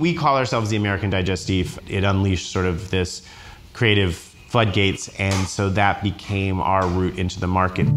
We 0.00 0.14
call 0.14 0.36
ourselves 0.36 0.70
the 0.70 0.76
American 0.76 1.10
Digestif. 1.10 1.76
It 1.88 2.04
unleashed 2.04 2.52
sort 2.52 2.66
of 2.66 2.88
this 2.90 3.20
creative 3.72 4.14
floodgates, 4.14 5.08
and 5.18 5.48
so 5.48 5.68
that 5.70 6.04
became 6.04 6.60
our 6.60 6.86
route 6.86 7.18
into 7.18 7.40
the 7.40 7.48
market. 7.48 7.88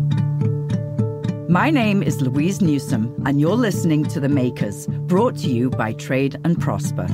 My 1.48 1.70
name 1.70 2.02
is 2.02 2.20
Louise 2.20 2.60
Newsome, 2.60 3.14
and 3.28 3.40
you're 3.40 3.56
listening 3.56 4.04
to 4.06 4.20
The 4.20 4.30
Makers, 4.30 4.88
brought 4.88 5.38
to 5.38 5.48
you 5.48 5.70
by 5.70 5.94
Trade 5.94 6.38
and 6.44 6.60
Prosper. 6.60 7.06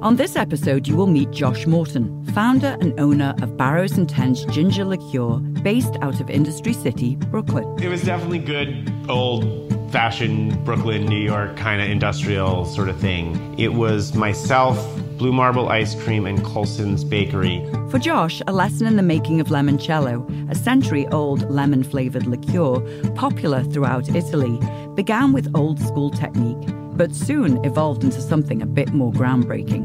On 0.00 0.14
this 0.14 0.36
episode, 0.36 0.86
you 0.86 0.94
will 0.94 1.08
meet 1.08 1.32
Josh 1.32 1.66
Morton, 1.66 2.24
founder 2.26 2.76
and 2.80 2.98
owner 3.00 3.34
of 3.42 3.56
Barrows 3.56 3.98
Intense 3.98 4.44
ginger 4.44 4.84
liqueur, 4.84 5.38
based 5.64 5.96
out 6.02 6.20
of 6.20 6.30
Industry 6.30 6.72
City, 6.72 7.16
Brooklyn. 7.16 7.64
It 7.82 7.88
was 7.88 8.04
definitely 8.04 8.38
good 8.38 8.92
old 9.08 9.73
fashioned 9.94 10.64
Brooklyn, 10.64 11.06
New 11.06 11.20
York 11.20 11.56
kind 11.56 11.80
of 11.80 11.88
industrial 11.88 12.64
sort 12.64 12.88
of 12.88 12.98
thing. 12.98 13.56
It 13.56 13.74
was 13.74 14.12
myself, 14.12 14.76
Blue 15.18 15.32
Marble 15.32 15.68
Ice 15.68 15.94
Cream, 16.02 16.26
and 16.26 16.42
Colson's 16.44 17.04
Bakery. 17.04 17.64
For 17.90 18.00
Josh, 18.00 18.42
a 18.48 18.52
lesson 18.52 18.88
in 18.88 18.96
the 18.96 19.04
making 19.04 19.40
of 19.40 19.46
limoncello, 19.50 20.50
a 20.50 20.56
century 20.56 21.06
old 21.12 21.48
lemon 21.48 21.84
flavored 21.84 22.26
liqueur 22.26 22.80
popular 23.14 23.62
throughout 23.62 24.08
Italy, 24.08 24.58
began 24.96 25.32
with 25.32 25.48
old 25.54 25.78
school 25.78 26.10
technique 26.10 26.68
but 26.96 27.12
soon 27.12 27.64
evolved 27.64 28.04
into 28.04 28.20
something 28.20 28.62
a 28.62 28.66
bit 28.66 28.92
more 28.92 29.12
groundbreaking. 29.12 29.82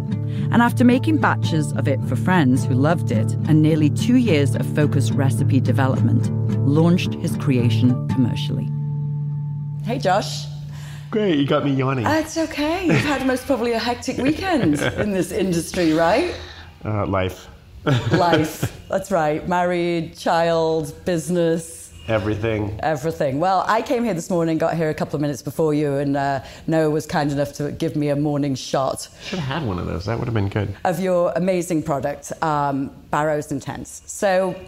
And 0.52 0.62
after 0.62 0.84
making 0.84 1.18
batches 1.18 1.72
of 1.74 1.88
it 1.88 2.00
for 2.06 2.16
friends 2.16 2.66
who 2.66 2.76
loved 2.76 3.12
it 3.12 3.32
and 3.48 3.64
nearly 3.64 3.90
two 3.90 4.18
years 4.18 4.56
of 4.56 4.66
focused 4.76 5.12
recipe 5.14 5.60
development, 5.60 6.30
launched 6.68 7.16
his 7.16 7.36
creation 7.38 8.08
commercially. 8.10 8.70
Hey, 9.84 10.00
Josh. 10.00 10.46
Great, 11.12 11.40
you 11.40 11.48
got 11.48 11.66
me 11.66 11.74
yawning. 11.74 12.06
Uh, 12.06 12.22
it's 12.24 12.38
okay. 12.38 12.86
You've 12.86 12.98
had 12.98 13.26
most 13.26 13.46
probably 13.46 13.74
a 13.74 13.80
hectic 13.80 14.18
weekend 14.18 14.80
in 14.98 15.12
this 15.12 15.32
industry, 15.32 15.94
right? 15.94 16.36
Uh, 16.86 17.06
life. 17.08 17.48
life. 17.86 18.80
That's 18.90 19.12
right. 19.12 19.48
Married, 19.48 20.16
child, 20.16 20.94
business 21.06 21.80
Everything. 22.10 22.80
Everything. 22.82 23.40
Well, 23.40 23.64
I 23.68 23.84
came 23.84 24.04
here 24.04 24.16
this 24.16 24.32
morning, 24.32 24.58
got 24.58 24.76
here 24.76 24.90
a 24.90 24.96
couple 24.96 25.16
of 25.16 25.22
minutes 25.22 25.44
before 25.44 25.76
you, 25.76 25.98
and 25.98 26.18
uh, 26.18 26.44
Noah 26.66 26.90
was 26.90 27.06
kind 27.06 27.32
enough 27.32 27.54
to 27.54 27.72
give 27.72 27.96
me 27.96 28.10
a 28.10 28.16
morning 28.16 28.56
shot. 28.56 29.08
Should 29.24 29.38
have 29.38 29.62
had 29.62 29.68
one 29.68 29.78
of 29.78 29.86
those. 29.86 30.06
That 30.06 30.18
would 30.18 30.26
have 30.26 30.34
been 30.34 30.50
good. 30.50 30.76
Of 30.86 31.00
your 31.00 31.32
amazing 31.36 31.84
product, 31.84 32.34
um, 32.42 32.90
Barrows 33.12 33.52
Intense. 33.52 34.02
So, 34.08 34.60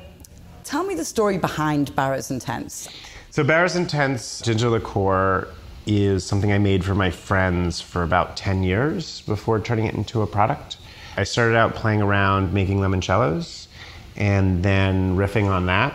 tell 0.63 0.83
me 0.83 0.93
the 0.93 1.03
story 1.03 1.39
behind 1.39 1.95
Barrows 1.95 2.29
Intense. 2.29 2.87
So, 3.31 3.45
Barrows 3.45 3.77
Intense 3.77 4.41
ginger 4.41 4.69
liqueur 4.69 5.47
is 5.85 6.25
something 6.25 6.51
I 6.51 6.57
made 6.57 6.83
for 6.83 6.93
my 6.93 7.11
friends 7.11 7.79
for 7.79 8.03
about 8.03 8.35
10 8.35 8.61
years 8.61 9.21
before 9.21 9.61
turning 9.61 9.85
it 9.85 9.95
into 9.95 10.21
a 10.21 10.27
product. 10.27 10.75
I 11.15 11.23
started 11.23 11.55
out 11.55 11.73
playing 11.73 12.01
around 12.01 12.51
making 12.53 12.79
limoncellos 12.79 13.67
and 14.17 14.61
then 14.63 15.15
riffing 15.15 15.45
on 15.45 15.67
that 15.67 15.93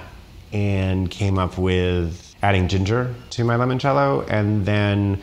and 0.55 1.11
came 1.11 1.39
up 1.39 1.59
with 1.59 2.35
adding 2.43 2.69
ginger 2.69 3.15
to 3.33 3.45
my 3.45 3.57
limoncello. 3.57 4.27
And 4.31 4.65
then 4.65 5.21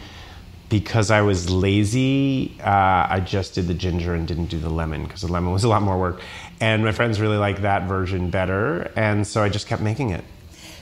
because 0.69 1.09
I 1.09 1.21
was 1.21 1.49
lazy, 1.49 2.55
uh, 2.59 3.07
I 3.09 3.23
just 3.25 3.55
did 3.55 3.65
the 3.65 3.73
ginger 3.73 4.13
and 4.13 4.27
didn't 4.27 4.51
do 4.51 4.59
the 4.59 4.69
lemon 4.69 5.05
because 5.05 5.21
the 5.21 5.31
lemon 5.31 5.51
was 5.51 5.63
a 5.63 5.67
lot 5.67 5.81
more 5.81 5.97
work. 5.97 6.21
And 6.61 6.85
my 6.85 6.91
friends 6.91 7.19
really 7.19 7.37
liked 7.37 7.63
that 7.63 7.87
version 7.87 8.29
better. 8.29 8.91
And 8.95 9.25
so 9.25 9.41
I 9.41 9.49
just 9.49 9.65
kept 9.65 9.81
making 9.81 10.11
it. 10.11 10.23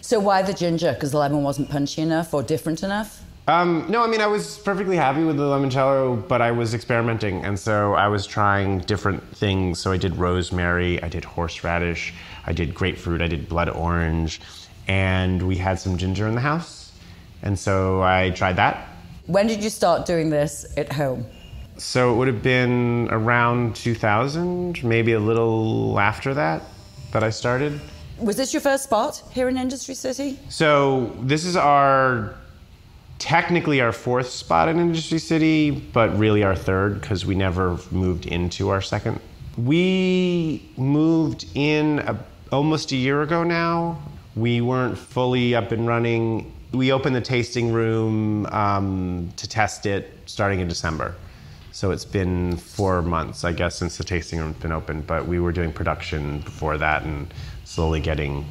So 0.01 0.19
why 0.19 0.41
the 0.41 0.53
ginger? 0.53 0.93
Because 0.93 1.11
the 1.11 1.19
lemon 1.19 1.43
wasn't 1.43 1.69
punchy 1.69 2.01
enough 2.01 2.33
or 2.33 2.43
different 2.43 2.83
enough? 2.83 3.21
Um, 3.47 3.85
no, 3.89 4.03
I 4.03 4.07
mean, 4.07 4.21
I 4.21 4.27
was 4.27 4.59
perfectly 4.59 4.95
happy 4.95 5.23
with 5.23 5.37
the 5.37 5.43
limoncello, 5.43 6.27
but 6.27 6.41
I 6.41 6.51
was 6.51 6.73
experimenting. 6.73 7.43
And 7.43 7.59
so 7.59 7.93
I 7.93 8.07
was 8.07 8.25
trying 8.25 8.79
different 8.79 9.23
things. 9.35 9.79
So 9.79 9.91
I 9.91 9.97
did 9.97 10.15
rosemary, 10.15 11.01
I 11.01 11.09
did 11.09 11.25
horseradish, 11.25 12.13
I 12.45 12.53
did 12.53 12.73
grapefruit, 12.73 13.21
I 13.21 13.27
did 13.27 13.49
blood 13.49 13.69
orange, 13.69 14.41
and 14.87 15.41
we 15.47 15.55
had 15.55 15.79
some 15.79 15.97
ginger 15.97 16.27
in 16.27 16.35
the 16.35 16.41
house. 16.41 16.91
And 17.41 17.57
so 17.57 18.01
I 18.03 18.29
tried 18.31 18.55
that. 18.57 18.87
When 19.25 19.47
did 19.47 19.63
you 19.63 19.69
start 19.69 20.05
doing 20.05 20.29
this 20.29 20.65
at 20.77 20.91
home? 20.91 21.25
So 21.77 22.13
it 22.13 22.17
would 22.17 22.27
have 22.27 22.43
been 22.43 23.07
around 23.11 23.75
2000, 23.75 24.83
maybe 24.83 25.13
a 25.13 25.19
little 25.19 25.99
after 25.99 26.33
that, 26.35 26.61
that 27.11 27.23
I 27.23 27.31
started. 27.31 27.79
Was 28.21 28.37
this 28.37 28.53
your 28.53 28.61
first 28.61 28.83
spot 28.83 29.23
here 29.31 29.49
in 29.49 29.57
Industry 29.57 29.95
City? 29.95 30.37
So 30.47 31.11
this 31.21 31.43
is 31.43 31.55
our 31.55 32.35
technically 33.17 33.81
our 33.81 33.91
fourth 33.91 34.29
spot 34.29 34.69
in 34.69 34.79
Industry 34.79 35.17
City, 35.17 35.71
but 35.71 36.15
really 36.19 36.43
our 36.43 36.55
third 36.55 37.01
because 37.01 37.25
we 37.25 37.33
never 37.33 37.79
moved 37.89 38.27
into 38.27 38.69
our 38.69 38.81
second. 38.81 39.19
We 39.57 40.69
moved 40.77 41.47
in 41.55 41.99
a 41.99 42.23
almost 42.51 42.91
a 42.91 42.95
year 42.95 43.23
ago 43.23 43.43
now. 43.43 43.99
We 44.35 44.61
weren't 44.61 44.99
fully 44.99 45.55
up 45.55 45.71
and 45.71 45.87
running. 45.87 46.53
We 46.73 46.91
opened 46.91 47.15
the 47.15 47.21
tasting 47.21 47.73
room 47.73 48.45
um, 48.47 49.33
to 49.37 49.49
test 49.49 49.87
it 49.87 50.13
starting 50.27 50.59
in 50.59 50.67
December. 50.67 51.15
So 51.71 51.91
it's 51.91 52.05
been 52.05 52.57
four 52.57 53.01
months, 53.01 53.45
I 53.45 53.53
guess, 53.53 53.77
since 53.77 53.97
the 53.97 54.03
tasting 54.03 54.39
room's 54.39 54.57
been 54.57 54.73
open, 54.73 55.01
but 55.01 55.25
we 55.25 55.39
were 55.39 55.53
doing 55.53 55.71
production 55.71 56.39
before 56.41 56.77
that 56.77 57.03
and 57.03 57.33
slowly 57.71 57.99
getting 57.99 58.45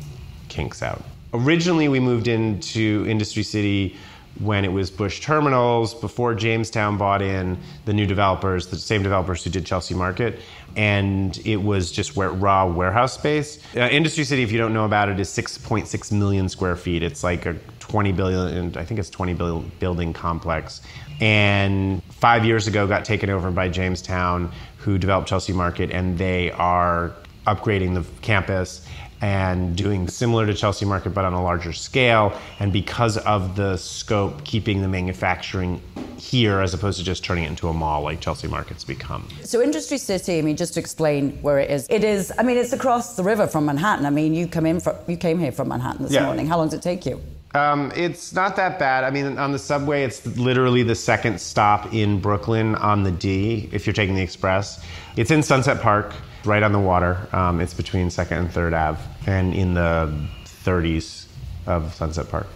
kinks 0.48 0.82
out. 0.82 1.02
Originally, 1.34 1.88
we 1.88 2.00
moved 2.00 2.26
into 2.26 3.04
Industry 3.06 3.42
City 3.42 3.96
when 4.38 4.64
it 4.64 4.72
was 4.72 4.90
Bush 4.90 5.20
Terminals, 5.20 5.92
before 5.92 6.34
Jamestown 6.34 6.96
bought 6.96 7.20
in 7.20 7.58
the 7.84 7.92
new 7.92 8.06
developers, 8.06 8.68
the 8.68 8.78
same 8.78 9.02
developers 9.02 9.44
who 9.44 9.50
did 9.50 9.66
Chelsea 9.66 9.94
Market 9.94 10.38
and 10.76 11.38
it 11.44 11.56
was 11.56 11.90
just 11.90 12.16
where, 12.16 12.30
raw 12.30 12.66
warehouse 12.66 13.14
space. 13.14 13.58
Uh, 13.76 13.80
Industry 13.80 14.24
City, 14.24 14.42
if 14.42 14.52
you 14.52 14.58
don't 14.58 14.72
know 14.72 14.84
about 14.84 15.08
it, 15.08 15.18
is 15.18 15.28
6.6 15.28 16.12
million 16.12 16.48
square 16.48 16.76
feet. 16.76 17.02
It's 17.02 17.24
like 17.24 17.46
a 17.46 17.56
20 17.80 18.12
billion, 18.12 18.76
I 18.76 18.84
think 18.84 19.00
it's 19.00 19.10
20 19.10 19.34
billion 19.34 19.70
building 19.80 20.12
complex. 20.12 20.80
And 21.20 22.02
five 22.04 22.44
years 22.44 22.66
ago, 22.66 22.86
got 22.86 23.04
taken 23.04 23.30
over 23.30 23.50
by 23.50 23.68
Jamestown, 23.68 24.52
who 24.78 24.96
developed 24.96 25.28
Chelsea 25.28 25.52
Market, 25.52 25.90
and 25.90 26.16
they 26.16 26.52
are 26.52 27.12
upgrading 27.46 27.94
the 27.94 28.04
campus 28.22 28.86
and 29.20 29.76
doing 29.76 30.08
similar 30.08 30.46
to 30.46 30.54
Chelsea 30.54 30.84
Market 30.84 31.10
but 31.10 31.24
on 31.24 31.32
a 31.32 31.42
larger 31.42 31.72
scale. 31.72 32.32
And 32.58 32.72
because 32.72 33.18
of 33.18 33.56
the 33.56 33.76
scope, 33.76 34.44
keeping 34.44 34.82
the 34.82 34.88
manufacturing 34.88 35.82
here 36.16 36.60
as 36.60 36.74
opposed 36.74 36.98
to 36.98 37.04
just 37.04 37.24
turning 37.24 37.44
it 37.44 37.48
into 37.48 37.68
a 37.68 37.72
mall 37.72 38.02
like 38.02 38.20
Chelsea 38.20 38.48
Market's 38.48 38.84
become. 38.84 39.26
So 39.42 39.62
Industry 39.62 39.98
City, 39.98 40.38
I 40.38 40.42
mean, 40.42 40.56
just 40.56 40.74
to 40.74 40.80
explain 40.80 41.40
where 41.42 41.58
it 41.58 41.70
is, 41.70 41.86
it 41.90 42.04
is. 42.04 42.32
I 42.38 42.42
mean, 42.42 42.56
it's 42.56 42.72
across 42.72 43.16
the 43.16 43.22
river 43.22 43.46
from 43.46 43.66
Manhattan. 43.66 44.06
I 44.06 44.10
mean, 44.10 44.34
you 44.34 44.46
come 44.46 44.66
in 44.66 44.80
from, 44.80 44.96
you 45.06 45.16
came 45.16 45.38
here 45.38 45.52
from 45.52 45.68
Manhattan 45.68 46.04
this 46.04 46.12
yeah. 46.12 46.24
morning. 46.24 46.46
How 46.46 46.58
long 46.58 46.68
does 46.68 46.74
it 46.74 46.82
take 46.82 47.04
you? 47.06 47.22
Um, 47.52 47.90
it's 47.96 48.32
not 48.32 48.54
that 48.56 48.78
bad. 48.78 49.02
I 49.02 49.10
mean, 49.10 49.36
on 49.36 49.50
the 49.50 49.58
subway, 49.58 50.04
it's 50.04 50.24
literally 50.36 50.84
the 50.84 50.94
second 50.94 51.40
stop 51.40 51.92
in 51.92 52.20
Brooklyn 52.20 52.76
on 52.76 53.02
the 53.02 53.10
D 53.10 53.68
if 53.72 53.86
you're 53.86 53.92
taking 53.92 54.14
the 54.14 54.22
express. 54.22 54.84
It's 55.16 55.32
in 55.32 55.42
Sunset 55.42 55.80
Park 55.80 56.14
right 56.44 56.62
on 56.62 56.72
the 56.72 56.78
water. 56.78 57.26
Um, 57.32 57.60
it's 57.60 57.74
between 57.74 58.10
Second 58.10 58.38
and 58.38 58.50
Third 58.50 58.74
Ave, 58.74 59.00
and 59.26 59.54
in 59.54 59.74
the 59.74 60.12
30s 60.44 61.26
of 61.66 61.94
Sunset 61.94 62.28
Park. 62.28 62.46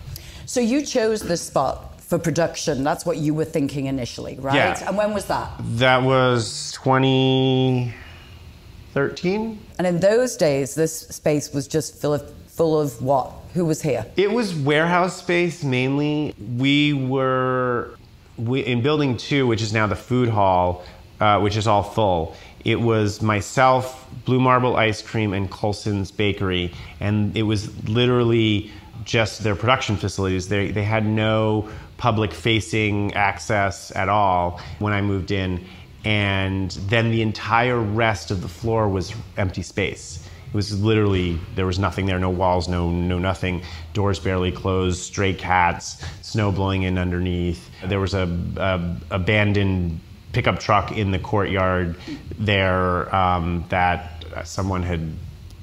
So 0.47 0.61
you 0.61 0.85
chose 0.85 1.23
this 1.23 1.43
spot 1.43 2.01
for 2.01 2.19
production. 2.19 2.85
That's 2.85 3.07
what 3.07 3.17
you 3.17 3.35
were 3.35 3.45
thinking 3.45 3.87
initially, 3.87 4.37
right? 4.39 4.55
Yeah. 4.55 4.89
And 4.89 4.97
when 4.97 5.13
was 5.15 5.27
that? 5.27 5.51
That 5.61 6.03
was 6.03 6.73
2013. 6.83 9.59
And 9.79 9.87
in 9.87 10.01
those 10.01 10.37
days, 10.37 10.75
this 10.75 11.01
space 11.01 11.53
was 11.53 11.67
just 11.67 12.01
full 12.01 12.15
of 12.15 12.31
full 12.47 12.81
of 12.81 13.03
what? 13.03 13.33
Who 13.55 13.65
was 13.65 13.83
here? 13.83 14.07
It 14.17 14.31
was 14.31 14.55
warehouse 14.55 15.17
space 15.17 15.65
mainly. 15.65 16.35
We 16.57 16.93
were 16.93 17.97
we, 18.37 18.61
in 18.61 18.83
building 18.83 19.17
two, 19.17 19.47
which 19.47 19.63
is 19.63 19.73
now 19.73 19.89
the 19.89 19.97
food 19.97 20.29
hall, 20.29 20.85
uh, 21.21 21.41
which 21.41 21.57
is 21.57 21.67
all 21.67 21.83
full 21.83 22.37
it 22.65 22.81
was 22.81 23.21
myself, 23.21 24.09
Blue 24.25 24.41
Marble 24.41 24.77
Ice 24.77 25.03
Cream, 25.03 25.35
and 25.35 25.51
Colson's 25.51 26.11
Bakery, 26.11 26.73
and 27.01 27.37
it 27.37 27.43
was 27.43 27.89
literally 27.89 28.71
just 29.05 29.43
their 29.43 29.55
production 29.55 29.97
facilities. 29.97 30.49
They, 30.49 30.71
they 30.71 30.83
had 30.83 31.05
no 31.05 31.69
public 31.99 32.33
facing 32.33 33.13
access 33.15 33.95
at 33.95 34.09
all 34.09 34.61
when 34.79 34.93
I 34.93 35.03
moved 35.03 35.31
in, 35.31 35.65
and 36.05 36.71
then 36.89 37.11
the 37.11 37.21
entire 37.23 37.79
rest 37.79 38.31
of 38.31 38.41
the 38.41 38.49
floor 38.49 38.89
was 38.89 39.15
empty 39.37 39.63
space. 39.63 40.27
It 40.49 40.55
was 40.55 40.83
literally 40.83 41.39
there 41.57 41.67
was 41.67 41.79
nothing 41.79 42.07
there, 42.07 42.19
no 42.19 42.31
walls, 42.31 42.69
no 42.69 42.91
no 42.91 43.19
nothing. 43.19 43.63
Doors 43.93 44.21
barely 44.21 44.53
closed, 44.53 45.01
stray 45.01 45.35
cats, 45.35 46.03
snow 46.23 46.53
blowing 46.53 46.85
in 46.85 46.97
underneath. 46.97 47.69
There 47.85 48.01
was 48.01 48.15
a, 48.15 48.29
a 48.57 48.97
abandoned 49.11 50.01
pickup 50.35 50.59
truck 50.59 50.93
in 50.93 51.11
the 51.11 51.19
courtyard 51.19 51.97
there 52.39 53.15
um, 53.15 53.65
that 53.71 54.25
someone 54.45 54.83
had 54.83 55.13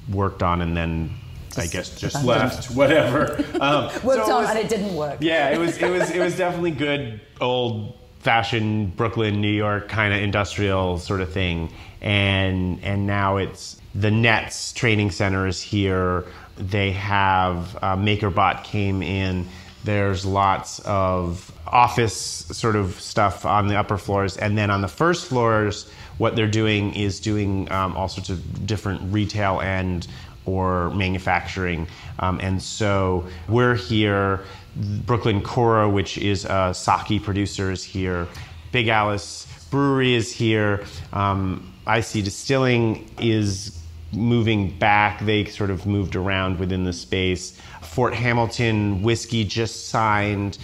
worked 0.09 0.41
on 0.41 0.61
and 0.61 0.75
then 0.75 1.11
I 1.57 1.67
guess 1.67 1.99
just 1.99 2.23
left, 2.23 2.71
whatever. 2.75 3.43
Um, 3.59 3.85
Worked 4.03 4.25
so 4.25 4.35
on 4.35 4.43
was, 4.43 4.49
and 4.49 4.59
it 4.59 4.69
didn't 4.69 4.95
work. 4.95 5.17
Yeah, 5.19 5.49
it 5.49 5.57
was 5.57 5.77
it 5.77 5.89
was 5.89 6.09
it 6.09 6.19
was 6.19 6.37
definitely 6.37 6.71
good 6.71 7.19
old 7.39 7.97
fashioned 8.19 8.95
Brooklyn, 8.95 9.41
New 9.41 9.51
York 9.51 9.89
kind 9.89 10.13
of 10.13 10.21
industrial 10.21 10.97
sort 10.97 11.21
of 11.21 11.31
thing. 11.31 11.71
And 12.01 12.81
and 12.83 13.05
now 13.05 13.37
it's 13.37 13.81
the 13.93 14.11
Nets 14.11 14.71
training 14.73 15.11
center 15.11 15.47
is 15.47 15.61
here. 15.61 16.25
They 16.57 16.91
have 16.91 17.75
uh, 17.81 17.95
MakerBot 17.95 18.63
came 18.63 19.01
in. 19.01 19.47
There's 19.83 20.25
lots 20.25 20.79
of 20.79 21.50
office 21.67 22.13
sort 22.13 22.75
of 22.75 22.99
stuff 22.99 23.45
on 23.45 23.67
the 23.67 23.77
upper 23.77 23.97
floors, 23.97 24.37
and 24.37 24.57
then 24.57 24.69
on 24.69 24.81
the 24.81 24.87
first 24.87 25.27
floors, 25.27 25.89
what 26.17 26.35
they're 26.35 26.47
doing 26.47 26.93
is 26.95 27.19
doing 27.19 27.71
um, 27.71 27.95
all 27.95 28.07
sorts 28.07 28.29
of 28.29 28.65
different 28.65 29.01
retail 29.13 29.61
and 29.61 30.07
or 30.45 30.89
manufacturing. 30.91 31.87
Um, 32.19 32.39
and 32.41 32.61
so 32.61 33.27
we're 33.47 33.75
here. 33.75 34.41
Brooklyn 34.75 35.41
Kura, 35.41 35.89
which 35.89 36.17
is 36.17 36.45
a 36.45 36.73
sake 36.73 37.23
producer, 37.23 37.71
is 37.71 37.83
here. 37.83 38.27
Big 38.71 38.87
Alice 38.87 39.47
Brewery 39.69 40.13
is 40.13 40.31
here. 40.31 40.85
Um, 41.13 41.73
IC 41.87 42.23
Distilling 42.23 43.09
is 43.19 43.77
moving 44.13 44.77
back. 44.77 45.19
They 45.21 45.45
sort 45.45 45.69
of 45.69 45.85
moved 45.85 46.15
around 46.15 46.59
within 46.59 46.83
the 46.83 46.93
space. 46.93 47.57
Fort 47.81 48.13
Hamilton 48.13 49.01
Whiskey 49.01 49.43
just 49.43 49.89
signed. 49.89 50.57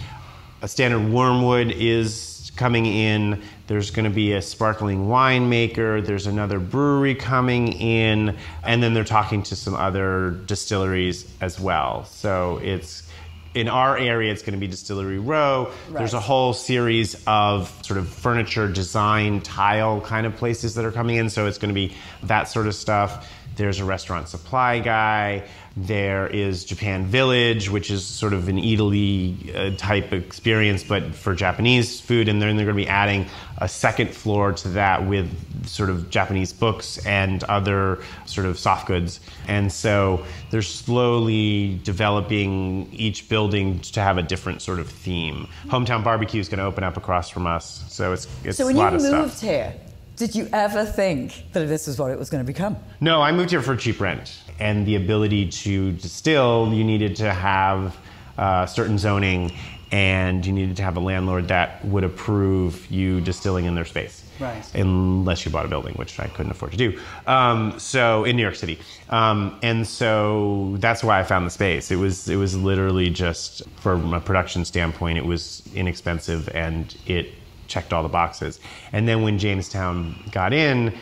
A 0.60 0.68
standard 0.68 1.12
Wormwood 1.12 1.70
is 1.70 2.50
coming 2.56 2.86
in. 2.86 3.42
There's 3.68 3.92
going 3.92 4.04
to 4.04 4.14
be 4.14 4.32
a 4.32 4.42
sparkling 4.42 5.06
winemaker. 5.06 6.04
There's 6.04 6.26
another 6.26 6.58
brewery 6.58 7.14
coming 7.14 7.72
in. 7.72 8.36
And 8.64 8.82
then 8.82 8.92
they're 8.94 9.04
talking 9.04 9.44
to 9.44 9.56
some 9.56 9.74
other 9.74 10.30
distilleries 10.46 11.30
as 11.40 11.60
well. 11.60 12.04
So 12.06 12.58
it's 12.62 13.08
in 13.54 13.68
our 13.68 13.96
area, 13.96 14.32
it's 14.32 14.42
going 14.42 14.54
to 14.54 14.60
be 14.60 14.66
Distillery 14.66 15.18
Row. 15.18 15.72
Right. 15.88 15.98
There's 15.98 16.14
a 16.14 16.20
whole 16.20 16.52
series 16.52 17.22
of 17.26 17.68
sort 17.84 17.98
of 17.98 18.08
furniture 18.08 18.68
design, 18.68 19.40
tile 19.40 20.00
kind 20.00 20.26
of 20.26 20.36
places 20.36 20.74
that 20.74 20.84
are 20.84 20.92
coming 20.92 21.16
in. 21.16 21.30
So 21.30 21.46
it's 21.46 21.58
going 21.58 21.70
to 21.70 21.74
be 21.74 21.94
that 22.24 22.48
sort 22.48 22.66
of 22.66 22.74
stuff. 22.74 23.30
There's 23.56 23.80
a 23.80 23.84
restaurant 23.84 24.28
supply 24.28 24.78
guy. 24.78 25.44
There 25.80 26.26
is 26.26 26.64
Japan 26.64 27.06
Village, 27.06 27.70
which 27.70 27.88
is 27.90 28.04
sort 28.04 28.32
of 28.32 28.48
an 28.48 28.58
Italy 28.58 29.52
uh, 29.54 29.70
type 29.76 30.12
experience, 30.12 30.82
but 30.82 31.14
for 31.14 31.34
Japanese 31.34 32.00
food. 32.00 32.28
And 32.28 32.42
then 32.42 32.56
they're 32.56 32.66
going 32.66 32.76
to 32.76 32.82
be 32.82 32.88
adding 32.88 33.26
a 33.58 33.68
second 33.68 34.10
floor 34.10 34.52
to 34.52 34.68
that 34.70 35.06
with 35.06 35.28
sort 35.68 35.88
of 35.88 36.10
Japanese 36.10 36.52
books 36.52 37.04
and 37.06 37.44
other 37.44 38.02
sort 38.26 38.46
of 38.46 38.58
soft 38.58 38.88
goods. 38.88 39.20
And 39.46 39.70
so 39.70 40.24
they're 40.50 40.62
slowly 40.62 41.80
developing 41.84 42.92
each 42.92 43.28
building 43.28 43.78
to 43.80 44.00
have 44.00 44.18
a 44.18 44.22
different 44.22 44.62
sort 44.62 44.80
of 44.80 44.88
theme. 44.88 45.46
Hometown 45.66 46.02
Barbecue 46.02 46.40
is 46.40 46.48
going 46.48 46.58
to 46.58 46.64
open 46.64 46.82
up 46.82 46.96
across 46.96 47.30
from 47.30 47.46
us, 47.46 47.84
so 47.88 48.12
it's 48.12 48.26
it's 48.42 48.58
so 48.58 48.66
when 48.66 48.74
a 48.74 48.78
lot 48.78 48.92
you 48.92 48.96
of 48.96 49.02
moved 49.02 49.34
stuff. 49.34 49.40
here. 49.48 49.74
Did 50.16 50.34
you 50.34 50.48
ever 50.52 50.84
think 50.84 51.44
that 51.52 51.68
this 51.68 51.86
is 51.86 51.96
what 51.96 52.10
it 52.10 52.18
was 52.18 52.28
going 52.28 52.44
to 52.44 52.46
become? 52.46 52.76
No, 53.00 53.22
I 53.22 53.30
moved 53.30 53.50
here 53.50 53.62
for 53.62 53.76
cheap 53.76 54.00
rent 54.00 54.42
and 54.58 54.86
the 54.86 54.96
ability 54.96 55.48
to 55.48 55.92
distill. 55.92 56.72
You 56.72 56.84
needed 56.84 57.16
to 57.16 57.32
have 57.32 57.96
uh, 58.36 58.66
certain 58.66 58.98
zoning, 58.98 59.52
and 59.90 60.44
you 60.44 60.52
needed 60.52 60.76
to 60.76 60.82
have 60.82 60.96
a 60.96 61.00
landlord 61.00 61.48
that 61.48 61.84
would 61.84 62.04
approve 62.04 62.90
you 62.90 63.20
distilling 63.20 63.64
in 63.64 63.74
their 63.74 63.84
space. 63.84 64.24
Right. 64.38 64.62
Unless 64.74 65.44
you 65.44 65.50
bought 65.50 65.64
a 65.64 65.68
building, 65.68 65.94
which 65.94 66.20
I 66.20 66.28
couldn't 66.28 66.52
afford 66.52 66.72
to 66.72 66.78
do. 66.78 67.00
Um, 67.26 67.76
so 67.78 68.24
in 68.24 68.36
New 68.36 68.42
York 68.42 68.54
City, 68.54 68.78
um, 69.10 69.58
and 69.62 69.84
so 69.86 70.76
that's 70.78 71.02
why 71.02 71.18
I 71.18 71.24
found 71.24 71.46
the 71.46 71.50
space. 71.50 71.90
It 71.90 71.96
was 71.96 72.28
it 72.28 72.36
was 72.36 72.56
literally 72.56 73.10
just 73.10 73.68
from 73.80 74.14
a 74.14 74.20
production 74.20 74.64
standpoint, 74.64 75.18
it 75.18 75.24
was 75.24 75.62
inexpensive 75.74 76.48
and 76.54 76.96
it 77.06 77.32
checked 77.66 77.92
all 77.92 78.02
the 78.02 78.08
boxes. 78.08 78.60
And 78.92 79.06
then 79.06 79.22
when 79.22 79.38
Jamestown 79.38 80.16
got 80.32 80.52
in, 80.52 80.96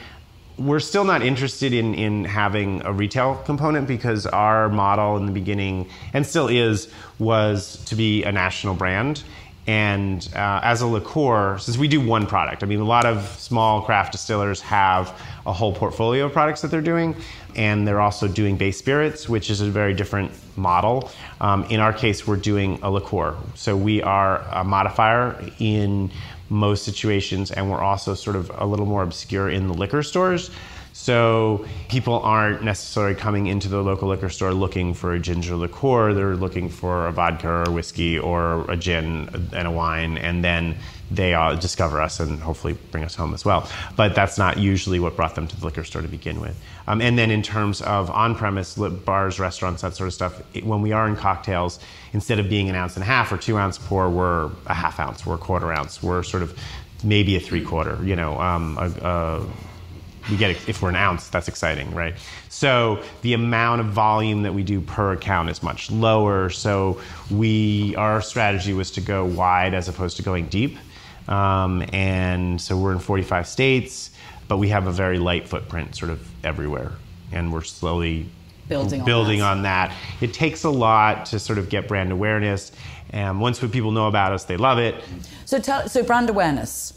we're 0.58 0.80
still 0.80 1.04
not 1.04 1.22
interested 1.22 1.72
in, 1.72 1.94
in 1.94 2.24
having 2.24 2.82
a 2.84 2.92
retail 2.92 3.36
component 3.44 3.86
because 3.86 4.26
our 4.26 4.68
model 4.68 5.16
in 5.16 5.26
the 5.26 5.32
beginning, 5.32 5.88
and 6.12 6.26
still 6.26 6.48
is, 6.48 6.88
was 7.18 7.82
to 7.86 7.94
be 7.94 8.24
a 8.24 8.32
national 8.32 8.74
brand. 8.74 9.22
And 9.66 10.26
uh, 10.34 10.60
as 10.62 10.80
a 10.80 10.86
liqueur, 10.86 11.58
since 11.58 11.76
we 11.76 11.88
do 11.88 12.00
one 12.00 12.26
product, 12.26 12.62
I 12.62 12.66
mean, 12.66 12.78
a 12.78 12.84
lot 12.84 13.04
of 13.04 13.26
small 13.38 13.82
craft 13.82 14.12
distillers 14.12 14.60
have 14.60 15.08
a 15.44 15.52
whole 15.52 15.74
portfolio 15.74 16.26
of 16.26 16.32
products 16.32 16.62
that 16.62 16.70
they're 16.70 16.80
doing, 16.80 17.16
and 17.56 17.86
they're 17.86 18.00
also 18.00 18.28
doing 18.28 18.56
base 18.56 18.78
spirits, 18.78 19.28
which 19.28 19.50
is 19.50 19.60
a 19.60 19.68
very 19.68 19.92
different 19.92 20.30
model. 20.56 21.10
Um, 21.40 21.64
in 21.64 21.80
our 21.80 21.92
case, 21.92 22.28
we're 22.28 22.36
doing 22.36 22.78
a 22.82 22.90
liqueur. 22.90 23.34
So 23.56 23.76
we 23.76 24.02
are 24.02 24.38
a 24.52 24.62
modifier 24.62 25.50
in 25.58 26.12
most 26.48 26.84
situations, 26.84 27.50
and 27.50 27.70
we're 27.70 27.82
also 27.82 28.14
sort 28.14 28.36
of 28.36 28.50
a 28.54 28.66
little 28.66 28.86
more 28.86 29.02
obscure 29.02 29.50
in 29.50 29.66
the 29.66 29.74
liquor 29.74 30.02
stores. 30.02 30.50
So 30.92 31.66
people 31.90 32.20
aren't 32.20 32.62
necessarily 32.62 33.14
coming 33.14 33.48
into 33.48 33.68
the 33.68 33.82
local 33.82 34.08
liquor 34.08 34.30
store 34.30 34.54
looking 34.54 34.94
for 34.94 35.12
a 35.12 35.18
ginger 35.18 35.54
liqueur. 35.54 36.14
They're 36.14 36.36
looking 36.36 36.70
for 36.70 37.06
a 37.06 37.12
vodka 37.12 37.48
or 37.48 37.64
a 37.64 37.70
whiskey 37.70 38.18
or 38.18 38.64
a 38.70 38.76
gin 38.78 39.28
and 39.52 39.68
a 39.68 39.70
wine, 39.70 40.16
and 40.16 40.42
then 40.42 40.76
they 41.10 41.34
uh, 41.34 41.54
discover 41.54 42.00
us 42.00 42.20
and 42.20 42.40
hopefully 42.40 42.76
bring 42.90 43.04
us 43.04 43.14
home 43.14 43.34
as 43.34 43.44
well. 43.44 43.68
But 43.96 44.14
that's 44.14 44.38
not 44.38 44.58
usually 44.58 44.98
what 44.98 45.16
brought 45.16 45.34
them 45.34 45.46
to 45.46 45.56
the 45.56 45.64
liquor 45.64 45.84
store 45.84 46.02
to 46.02 46.08
begin 46.08 46.40
with. 46.40 46.60
Um, 46.88 47.00
and 47.00 47.18
then 47.18 47.30
in 47.30 47.42
terms 47.42 47.80
of 47.82 48.10
on-premise 48.10 48.74
bars, 48.76 49.38
restaurants, 49.38 49.82
that 49.82 49.94
sort 49.94 50.08
of 50.08 50.14
stuff, 50.14 50.42
it, 50.54 50.64
when 50.64 50.82
we 50.82 50.92
are 50.92 51.08
in 51.08 51.16
cocktails, 51.16 51.78
instead 52.12 52.38
of 52.38 52.48
being 52.48 52.68
an 52.68 52.74
ounce 52.74 52.94
and 52.96 53.02
a 53.02 53.06
half 53.06 53.30
or 53.32 53.36
two 53.36 53.56
ounce 53.56 53.78
pour, 53.78 54.10
we're 54.10 54.50
a 54.66 54.74
half 54.74 54.98
ounce, 54.98 55.24
we're 55.24 55.34
a 55.34 55.38
quarter 55.38 55.72
ounce, 55.72 56.02
we're 56.02 56.22
sort 56.22 56.42
of 56.42 56.58
maybe 57.04 57.36
a 57.36 57.40
three 57.40 57.64
quarter. 57.64 57.98
You 58.04 58.16
know, 58.16 58.40
um, 58.40 58.76
a, 58.78 58.90
a, 59.06 59.46
we 60.30 60.36
get 60.36 60.50
if 60.68 60.82
we're 60.82 60.88
an 60.88 60.96
ounce, 60.96 61.28
that's 61.28 61.48
exciting, 61.48 61.94
right? 61.94 62.14
So 62.48 63.02
the 63.22 63.34
amount 63.34 63.80
of 63.80 63.88
volume 63.88 64.42
that 64.42 64.54
we 64.54 64.62
do 64.62 64.80
per 64.80 65.12
account 65.12 65.50
is 65.50 65.62
much 65.62 65.90
lower. 65.90 66.50
So 66.50 67.00
we 67.30 67.94
our 67.96 68.20
strategy 68.22 68.72
was 68.72 68.90
to 68.92 69.00
go 69.00 69.24
wide 69.24 69.74
as 69.74 69.88
opposed 69.88 70.16
to 70.16 70.22
going 70.22 70.46
deep, 70.46 70.78
um, 71.28 71.84
and 71.92 72.60
so 72.60 72.76
we're 72.76 72.92
in 72.92 72.98
45 72.98 73.46
states, 73.46 74.10
but 74.48 74.58
we 74.58 74.68
have 74.68 74.86
a 74.86 74.92
very 74.92 75.18
light 75.18 75.48
footprint, 75.48 75.94
sort 75.96 76.10
of 76.10 76.26
everywhere, 76.44 76.92
and 77.32 77.52
we're 77.52 77.62
slowly 77.62 78.28
building 78.68 79.00
on 79.00 79.06
that. 79.06 79.42
on 79.42 79.62
that. 79.62 79.96
It 80.20 80.34
takes 80.34 80.64
a 80.64 80.70
lot 80.70 81.26
to 81.26 81.38
sort 81.38 81.58
of 81.58 81.68
get 81.68 81.88
brand 81.88 82.12
awareness, 82.12 82.72
and 83.10 83.40
once 83.40 83.58
people 83.58 83.90
know 83.90 84.08
about 84.08 84.32
us, 84.32 84.44
they 84.44 84.56
love 84.56 84.78
it. 84.78 85.02
So 85.44 85.58
tell 85.58 85.88
so 85.88 86.02
brand 86.02 86.30
awareness. 86.30 86.92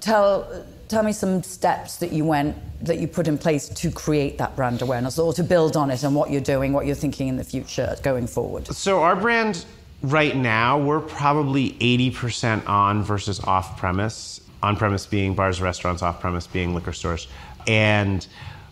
Tell 0.00 0.64
tell 0.88 1.02
me 1.02 1.12
some 1.12 1.42
steps 1.42 1.96
that 1.96 2.12
you 2.12 2.24
went 2.24 2.54
that 2.84 2.98
you 2.98 3.08
put 3.08 3.28
in 3.28 3.38
place 3.38 3.68
to 3.68 3.90
create 3.90 4.36
that 4.38 4.54
brand 4.56 4.82
awareness 4.82 5.18
or 5.18 5.32
to 5.32 5.42
build 5.42 5.76
on 5.76 5.90
it 5.90 6.02
and 6.02 6.14
what 6.14 6.30
you're 6.30 6.40
doing, 6.40 6.72
what 6.72 6.84
you're 6.84 6.94
thinking 6.94 7.28
in 7.28 7.36
the 7.36 7.44
future 7.44 7.96
going 8.02 8.26
forward. 8.26 8.66
So 8.66 9.02
our 9.02 9.16
brand 9.16 9.64
right 10.02 10.36
now, 10.36 10.78
we're 10.78 11.00
probably 11.00 11.72
80% 11.74 12.68
on 12.68 13.02
versus 13.02 13.40
off 13.40 13.78
premise. 13.78 14.40
On 14.62 14.76
premise 14.76 15.06
being 15.06 15.34
bars, 15.34 15.60
restaurants, 15.60 16.02
off 16.02 16.20
premise 16.20 16.46
being 16.46 16.74
liquor 16.74 16.92
stores. 16.92 17.26
And 17.66 18.26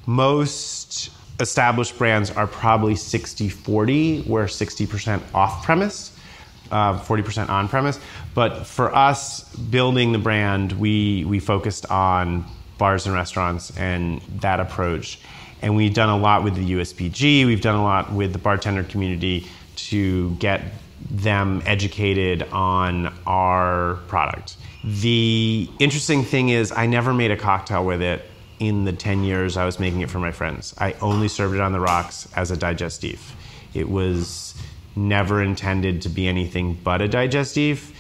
most 0.07 1.11
established 1.41 1.97
brands 1.99 2.31
are 2.31 2.47
probably 2.47 2.95
60 2.95 3.49
40, 3.49 4.23
where 4.23 4.47
60% 4.47 5.23
off 5.35 5.65
premise. 5.65 6.17
Uh, 6.71 6.97
40% 7.01 7.49
on 7.49 7.67
premise. 7.67 7.99
But 8.33 8.65
for 8.65 8.95
us 8.95 9.43
building 9.57 10.13
the 10.13 10.19
brand, 10.19 10.71
we, 10.73 11.25
we 11.25 11.41
focused 11.41 11.91
on 11.91 12.45
bars 12.79 13.07
and 13.07 13.15
restaurants 13.15 13.77
and 13.77 14.21
that 14.39 14.61
approach. 14.61 15.19
And 15.63 15.75
we've 15.75 15.93
done 15.93 16.09
a 16.09 16.17
lot 16.17 16.45
with 16.45 16.55
the 16.55 16.73
USBG, 16.73 17.45
we've 17.45 17.61
done 17.61 17.75
a 17.75 17.83
lot 17.83 18.13
with 18.13 18.33
the 18.33 18.39
bartender 18.39 18.85
community 18.85 19.49
to 19.89 20.31
get 20.37 20.63
them 21.11 21.63
educated 21.67 22.43
on 22.53 23.13
our 23.27 23.97
product. 24.09 24.57
The 24.85 25.69
interesting 25.79 26.25
thing 26.25 26.49
is, 26.49 26.73
I 26.73 26.87
never 26.87 27.15
made 27.15 27.31
a 27.31 27.37
cocktail 27.37 27.85
with 27.85 28.03
it 28.03 28.25
in 28.59 28.85
the 28.85 28.93
10 28.93 29.25
years 29.25 29.57
I 29.57 29.65
was 29.65 29.81
making 29.81 30.03
it 30.03 30.11
for 30.11 30.19
my 30.19 30.31
friends. 30.31 30.75
I 30.79 30.93
only 31.01 31.29
served 31.29 31.55
it 31.55 31.61
on 31.61 31.73
the 31.73 31.81
rocks 31.81 32.29
as 32.37 32.51
a 32.51 32.57
digestif. 32.57 33.19
It 33.73 33.89
was 33.89 34.55
never 34.95 35.43
intended 35.43 36.03
to 36.03 36.09
be 36.09 36.29
anything 36.29 36.79
but 36.83 37.01
a 37.01 37.09
digestif. 37.09 37.93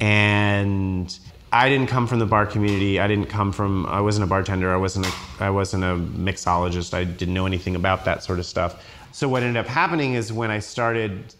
And 0.00 1.16
I 1.52 1.68
didn't 1.68 1.88
come 1.88 2.06
from 2.06 2.18
the 2.18 2.26
bar 2.26 2.46
community. 2.46 2.98
I 2.98 3.06
didn't 3.06 3.26
come 3.26 3.52
from. 3.52 3.86
I 3.86 4.00
wasn't 4.00 4.24
a 4.24 4.26
bartender. 4.26 4.72
I 4.72 4.76
wasn't 4.76 5.06
a. 5.06 5.12
I 5.38 5.50
wasn't 5.50 5.84
a 5.84 5.94
mixologist. 5.96 6.94
I 6.94 7.04
didn't 7.04 7.34
know 7.34 7.46
anything 7.46 7.76
about 7.76 8.04
that 8.06 8.24
sort 8.24 8.40
of 8.40 8.46
stuff. 8.46 8.84
So 9.12 9.28
what 9.28 9.44
ended 9.44 9.58
up 9.58 9.68
happening 9.68 10.14
is 10.14 10.32
when 10.32 10.50
I 10.50 10.58
started 10.58 11.32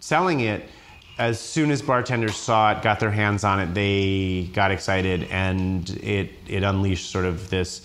selling 0.00 0.40
it, 0.40 0.68
as 1.18 1.40
soon 1.40 1.70
as 1.70 1.82
bartenders 1.82 2.36
saw 2.36 2.72
it, 2.72 2.82
got 2.82 3.00
their 3.00 3.10
hands 3.10 3.42
on 3.42 3.60
it, 3.60 3.74
they 3.74 4.48
got 4.52 4.70
excited, 4.70 5.24
and 5.24 5.90
it 6.02 6.30
it 6.46 6.62
unleashed 6.62 7.10
sort 7.10 7.24
of 7.24 7.50
this 7.50 7.82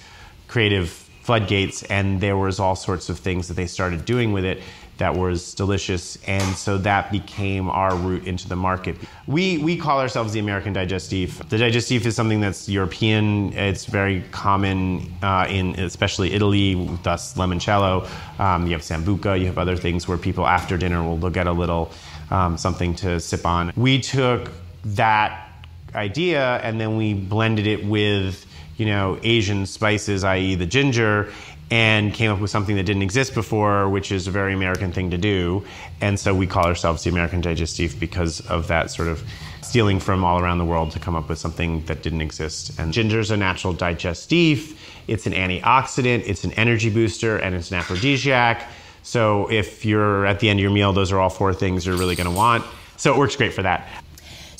creative 0.47 0.89
floodgates, 0.89 1.83
and 1.83 2.21
there 2.21 2.37
was 2.37 2.59
all 2.59 2.75
sorts 2.75 3.09
of 3.09 3.17
things 3.17 3.47
that 3.47 3.55
they 3.55 3.65
started 3.65 4.05
doing 4.05 4.33
with 4.33 4.45
it 4.45 4.61
that 4.97 5.15
was 5.15 5.53
delicious, 5.53 6.17
and 6.27 6.55
so 6.55 6.77
that 6.79 7.11
became 7.11 7.69
our 7.69 7.95
route 7.95 8.25
into 8.27 8.47
the 8.47 8.55
market. 8.55 8.95
We 9.27 9.57
we 9.57 9.77
call 9.77 9.99
ourselves 9.99 10.33
the 10.33 10.39
American 10.39 10.73
digestif. 10.73 11.47
The 11.49 11.57
digestif 11.57 12.05
is 12.05 12.15
something 12.15 12.39
that's 12.39 12.69
European. 12.69 13.53
It's 13.53 13.85
very 13.85 14.21
common 14.31 15.11
uh, 15.21 15.47
in 15.49 15.79
especially 15.79 16.33
Italy, 16.33 16.75
thus 17.03 17.35
limoncello. 17.35 18.07
Um, 18.39 18.67
you 18.67 18.73
have 18.73 18.81
sambuca. 18.81 19.39
You 19.39 19.47
have 19.47 19.57
other 19.57 19.75
things 19.75 20.07
where 20.07 20.17
people 20.17 20.45
after 20.45 20.77
dinner 20.77 21.03
will 21.03 21.19
look 21.19 21.37
at 21.37 21.47
a 21.47 21.51
little 21.51 21.91
um, 22.29 22.57
something 22.57 22.95
to 22.95 23.19
sip 23.19 23.45
on. 23.45 23.71
We 23.75 23.99
took 23.99 24.51
that 24.85 25.49
idea 25.95 26.57
and 26.57 26.79
then 26.79 26.97
we 26.97 27.13
blended 27.13 27.67
it 27.67 27.85
with 27.85 28.45
you 28.77 28.85
know 28.85 29.19
Asian 29.23 29.65
spices, 29.65 30.23
i.e., 30.23 30.55
the 30.55 30.65
ginger, 30.65 31.31
and 31.73 32.13
came 32.13 32.29
up 32.29 32.39
with 32.39 32.51
something 32.51 32.75
that 32.75 32.83
didn't 32.83 33.01
exist 33.01 33.33
before, 33.33 33.89
which 33.89 34.11
is 34.11 34.27
a 34.27 34.31
very 34.31 34.53
American 34.53 34.91
thing 34.91 35.09
to 35.09 35.17
do. 35.17 35.65
And 36.01 36.19
so 36.19 36.35
we 36.35 36.45
call 36.45 36.67
ourselves 36.67 37.03
the 37.03 37.09
American 37.09 37.41
Digestif 37.41 37.99
because 37.99 38.41
of 38.41 38.67
that 38.67 38.91
sort 38.91 39.07
of 39.07 39.23
stealing 39.63 39.99
from 39.99 40.23
all 40.23 40.39
around 40.39 40.59
the 40.59 40.65
world 40.65 40.91
to 40.91 40.99
come 40.99 41.15
up 41.15 41.27
with 41.29 41.39
something 41.39 41.83
that 41.85 42.03
didn't 42.03 42.21
exist. 42.21 42.77
And 42.77 42.93
ginger 42.93 43.19
is 43.19 43.31
a 43.31 43.37
natural 43.37 43.73
digestif. 43.73 44.77
It's 45.07 45.25
an 45.25 45.33
antioxidant, 45.33 46.27
it's 46.27 46.43
an 46.43 46.51
energy 46.51 46.91
booster, 46.91 47.39
and 47.39 47.55
it's 47.55 47.71
an 47.71 47.77
aphrodisiac. 47.77 48.69
So 49.01 49.49
if 49.51 49.83
you're 49.83 50.27
at 50.27 50.41
the 50.41 50.49
end 50.49 50.59
of 50.59 50.61
your 50.61 50.71
meal, 50.71 50.93
those 50.93 51.11
are 51.11 51.19
all 51.19 51.31
four 51.31 51.55
things 51.55 51.87
you're 51.87 51.97
really 51.97 52.15
going 52.15 52.29
to 52.29 52.35
want. 52.35 52.63
So 52.97 53.11
it 53.11 53.17
works 53.17 53.35
great 53.35 53.51
for 53.51 53.63
that. 53.63 53.87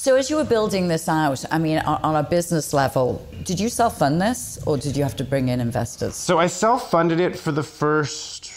So, 0.03 0.17
as 0.17 0.29
you 0.29 0.35
were 0.35 0.43
building 0.43 0.89
this 0.89 1.07
out, 1.07 1.45
I 1.49 1.57
mean, 1.57 1.77
on 1.77 2.17
a 2.17 2.23
business 2.23 2.73
level, 2.73 3.25
did 3.45 3.57
you 3.57 3.69
self 3.69 3.99
fund 3.99 4.21
this 4.21 4.59
or 4.65 4.75
did 4.75 4.97
you 4.97 5.03
have 5.03 5.15
to 5.15 5.23
bring 5.23 5.47
in 5.47 5.61
investors? 5.61 6.15
So, 6.15 6.37
I 6.39 6.47
self 6.47 6.91
funded 6.91 7.21
it 7.21 7.39
for 7.39 7.53
the 7.53 7.63
first 7.63 8.51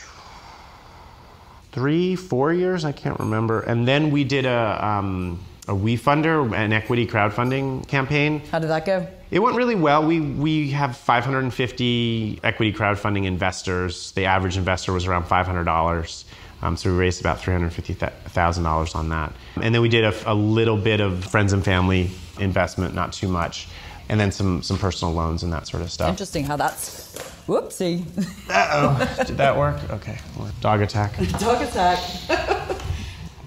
three, 1.71 2.17
four 2.17 2.53
years, 2.53 2.85
I 2.85 2.91
can't 2.91 3.21
remember. 3.21 3.61
And 3.61 3.87
then 3.87 4.11
we 4.11 4.25
did 4.25 4.45
a, 4.45 4.85
um, 4.85 5.39
a 5.69 5.73
WeFunder, 5.73 6.53
an 6.53 6.73
equity 6.73 7.07
crowdfunding 7.07 7.87
campaign. 7.87 8.41
How 8.51 8.59
did 8.59 8.71
that 8.71 8.85
go? 8.85 9.07
It 9.31 9.39
went 9.39 9.57
really 9.57 9.77
well. 9.77 10.05
We, 10.05 10.19
we 10.19 10.71
have 10.71 10.97
550 10.97 12.41
equity 12.43 12.73
crowdfunding 12.73 13.25
investors. 13.25 14.11
The 14.13 14.25
average 14.25 14.57
investor 14.57 14.93
was 14.93 15.07
around 15.07 15.27
$500. 15.27 16.25
Um, 16.63 16.77
so 16.77 16.91
we 16.91 16.97
raised 16.97 17.21
about 17.21 17.39
$350,000 17.39 18.97
on 18.97 19.09
that. 19.11 19.33
And 19.61 19.75
then 19.75 19.83
we 19.83 19.89
did 19.89 20.05
a, 20.05 20.33
a, 20.33 20.35
little 20.35 20.77
bit 20.77 21.01
of 21.01 21.25
friends 21.25 21.53
and 21.53 21.65
family 21.65 22.11
investment, 22.39 22.95
not 22.95 23.13
too 23.13 23.29
much. 23.29 23.69
And 24.09 24.19
then 24.19 24.33
some, 24.33 24.63
some 24.63 24.79
personal 24.79 25.13
loans 25.13 25.43
and 25.43 25.53
that 25.53 25.67
sort 25.67 25.83
of 25.83 25.91
stuff. 25.91 26.09
Interesting 26.09 26.45
how 26.45 26.57
that's. 26.57 27.15
Whoopsie. 27.47 28.05
Uh 28.51 28.69
oh. 28.73 29.25
did 29.25 29.37
that 29.37 29.57
work? 29.57 29.79
Okay. 29.91 30.19
Dog 30.61 30.83
attack. 30.83 31.17
Dog 31.39 31.63
attack. 31.63 32.01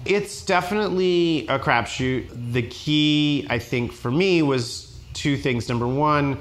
it's 0.04 0.44
definitely 0.44 1.46
a 1.48 1.58
crapshoot. 1.58 2.52
The 2.52 2.62
key, 2.62 3.46
I 3.50 3.58
think, 3.58 3.92
for 3.92 4.10
me 4.10 4.42
was 4.42 4.98
two 5.12 5.36
things. 5.36 5.68
Number 5.68 5.86
one, 5.86 6.38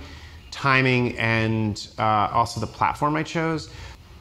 timing 0.51 1.17
and 1.17 1.87
uh, 1.97 2.29
also 2.31 2.59
the 2.59 2.67
platform 2.67 3.15
I 3.15 3.23
chose 3.23 3.69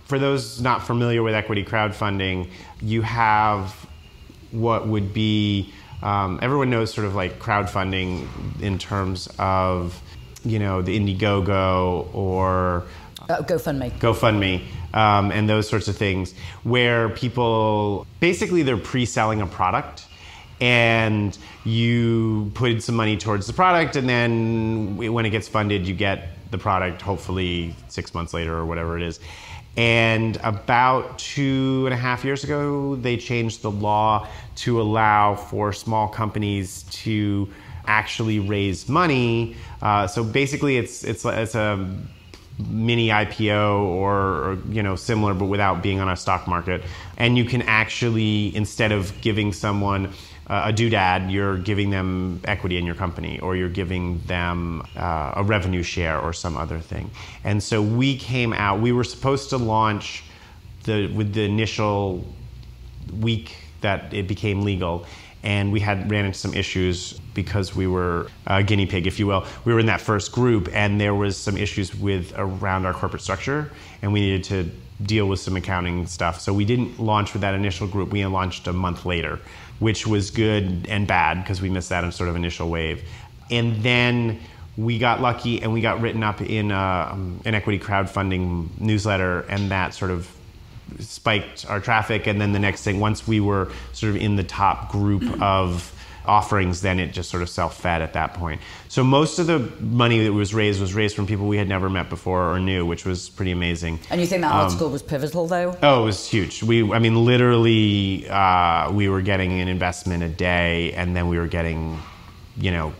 for 0.08 0.18
those 0.18 0.60
not 0.60 0.82
familiar 0.86 1.22
with 1.22 1.34
equity 1.34 1.62
crowdfunding, 1.62 2.48
you 2.80 3.02
have 3.02 3.86
what 4.50 4.88
would 4.88 5.12
be 5.12 5.72
um, 6.02 6.38
everyone 6.40 6.70
knows 6.70 6.92
sort 6.92 7.06
of 7.06 7.14
like 7.14 7.38
crowdfunding 7.38 8.26
in 8.60 8.78
terms 8.78 9.28
of 9.38 10.00
you 10.44 10.58
know 10.58 10.80
the 10.80 10.98
Indiegogo 10.98 12.12
or 12.14 12.84
uh, 13.28 13.42
GoFundMe, 13.42 13.90
GoFundMe, 13.98 14.62
um, 14.94 15.30
and 15.30 15.46
those 15.46 15.68
sorts 15.68 15.88
of 15.88 15.96
things, 15.96 16.32
where 16.62 17.10
people 17.10 18.06
basically 18.18 18.62
they're 18.62 18.78
pre-selling 18.78 19.42
a 19.42 19.46
product 19.46 20.06
and 20.60 21.36
you 21.64 22.50
put 22.54 22.82
some 22.82 22.96
money 22.96 23.16
towards 23.16 23.46
the 23.46 23.52
product 23.52 23.94
and 23.94 24.08
then 24.08 24.96
when 24.96 25.24
it 25.24 25.30
gets 25.30 25.46
funded 25.46 25.86
you 25.86 25.94
get 25.94 26.30
the 26.50 26.58
product 26.58 27.00
hopefully 27.00 27.76
six 27.86 28.12
months 28.12 28.34
later 28.34 28.56
or 28.56 28.66
whatever 28.66 28.96
it 28.96 29.02
is 29.04 29.20
and 29.76 30.36
about 30.42 31.18
two 31.18 31.84
and 31.86 31.94
a 31.94 31.96
half 31.96 32.24
years 32.24 32.42
ago, 32.44 32.96
they 32.96 33.16
changed 33.16 33.62
the 33.62 33.70
law 33.70 34.26
to 34.56 34.80
allow 34.80 35.36
for 35.36 35.72
small 35.72 36.08
companies 36.08 36.82
to 36.90 37.48
actually 37.86 38.38
raise 38.38 38.88
money. 38.88 39.56
Uh, 39.80 40.06
so 40.06 40.24
basically, 40.24 40.76
it's 40.76 41.04
it's 41.04 41.24
it's 41.24 41.54
a 41.54 41.96
mini 42.68 43.08
IPO 43.08 43.82
or, 43.84 44.14
or, 44.14 44.58
you 44.68 44.82
know 44.82 44.96
similar, 44.96 45.32
but 45.32 45.46
without 45.46 45.82
being 45.82 46.00
on 46.00 46.08
a 46.08 46.16
stock 46.16 46.46
market. 46.46 46.82
And 47.16 47.38
you 47.38 47.44
can 47.44 47.62
actually 47.62 48.54
instead 48.56 48.92
of 48.92 49.18
giving 49.20 49.52
someone 49.52 50.12
a 50.48 50.72
doodad, 50.72 51.30
you're 51.30 51.58
giving 51.58 51.90
them 51.90 52.40
equity 52.44 52.78
in 52.78 52.86
your 52.86 52.94
company 52.94 53.38
or 53.40 53.54
you're 53.54 53.68
giving 53.68 54.18
them 54.20 54.82
uh, 54.96 55.34
a 55.36 55.42
revenue 55.42 55.82
share 55.82 56.18
or 56.18 56.32
some 56.32 56.56
other 56.56 56.78
thing. 56.78 57.10
And 57.44 57.62
so 57.62 57.82
we 57.82 58.16
came 58.16 58.54
out, 58.54 58.80
we 58.80 58.92
were 58.92 59.04
supposed 59.04 59.50
to 59.50 59.58
launch 59.58 60.24
the, 60.84 61.08
with 61.08 61.34
the 61.34 61.42
initial 61.42 62.24
week 63.20 63.56
that 63.82 64.12
it 64.14 64.26
became 64.26 64.62
legal. 64.62 65.06
And 65.42 65.70
we 65.70 65.80
had 65.80 66.10
ran 66.10 66.24
into 66.24 66.38
some 66.38 66.54
issues 66.54 67.20
because 67.34 67.76
we 67.76 67.86
were 67.86 68.28
a 68.46 68.62
guinea 68.62 68.86
pig, 68.86 69.06
if 69.06 69.18
you 69.18 69.26
will. 69.26 69.46
We 69.64 69.72
were 69.72 69.80
in 69.80 69.86
that 69.86 70.00
first 70.00 70.32
group, 70.32 70.68
and 70.72 71.00
there 71.00 71.14
was 71.14 71.36
some 71.36 71.56
issues 71.56 71.94
with 71.94 72.32
around 72.36 72.86
our 72.86 72.92
corporate 72.92 73.22
structure, 73.22 73.70
and 74.02 74.12
we 74.12 74.20
needed 74.20 74.44
to 74.44 74.70
deal 75.04 75.26
with 75.28 75.38
some 75.38 75.54
accounting 75.54 76.06
stuff. 76.08 76.40
So 76.40 76.52
we 76.52 76.64
didn't 76.64 76.98
launch 76.98 77.34
with 77.34 77.42
that 77.42 77.54
initial 77.54 77.86
group. 77.86 78.10
We 78.10 78.26
launched 78.26 78.66
a 78.66 78.72
month 78.72 79.06
later 79.06 79.38
which 79.78 80.06
was 80.06 80.30
good 80.30 80.86
and 80.88 81.06
bad 81.06 81.42
because 81.42 81.60
we 81.60 81.70
missed 81.70 81.88
that 81.90 82.04
in 82.04 82.12
sort 82.12 82.28
of 82.28 82.36
initial 82.36 82.68
wave. 82.68 83.02
And 83.50 83.82
then 83.82 84.40
we 84.76 84.98
got 84.98 85.20
lucky 85.20 85.60
and 85.62 85.72
we 85.72 85.80
got 85.80 86.00
written 86.00 86.22
up 86.22 86.40
in 86.40 86.70
uh, 86.70 87.16
an 87.44 87.54
equity 87.54 87.78
crowdfunding 87.78 88.68
newsletter, 88.80 89.40
and 89.42 89.70
that 89.70 89.94
sort 89.94 90.10
of 90.10 90.28
spiked 91.00 91.66
our 91.68 91.80
traffic. 91.80 92.26
And 92.26 92.40
then 92.40 92.52
the 92.52 92.58
next 92.58 92.82
thing, 92.82 93.00
once 93.00 93.26
we 93.26 93.40
were 93.40 93.70
sort 93.92 94.10
of 94.10 94.22
in 94.22 94.36
the 94.36 94.44
top 94.44 94.90
group 94.90 95.42
of 95.42 95.92
offerings, 96.28 96.82
then 96.82 97.00
it 97.00 97.12
just 97.12 97.30
sort 97.30 97.42
of 97.42 97.48
self 97.48 97.80
fed 97.80 98.02
at 98.02 98.12
that 98.12 98.34
point. 98.34 98.60
So 98.88 99.02
most 99.02 99.38
of 99.38 99.46
the 99.46 99.58
money 99.80 100.24
that 100.24 100.32
was 100.32 100.54
raised 100.54 100.80
was 100.80 100.94
raised 100.94 101.16
from 101.16 101.26
people 101.26 101.46
we 101.46 101.56
had 101.56 101.68
never 101.68 101.90
met 101.90 102.08
before 102.08 102.52
or 102.52 102.60
knew, 102.60 102.86
which 102.86 103.04
was 103.04 103.28
pretty 103.30 103.50
amazing. 103.50 103.98
And 104.10 104.20
you 104.20 104.26
think 104.26 104.42
that 104.42 104.52
article 104.52 104.86
um, 104.86 104.92
was 104.92 105.02
pivotal, 105.02 105.46
though? 105.46 105.76
Oh, 105.82 106.02
it 106.02 106.04
was 106.04 106.28
huge. 106.28 106.62
We, 106.62 106.92
I 106.92 106.98
mean, 106.98 107.24
literally, 107.24 108.28
uh, 108.28 108.92
we 108.92 109.08
were 109.08 109.22
getting 109.22 109.60
an 109.60 109.68
investment 109.68 110.22
a 110.22 110.28
day, 110.28 110.92
and 110.92 111.16
then 111.16 111.28
we 111.28 111.38
were 111.38 111.48
getting, 111.48 111.98
you 112.56 112.70
know, 112.70 112.92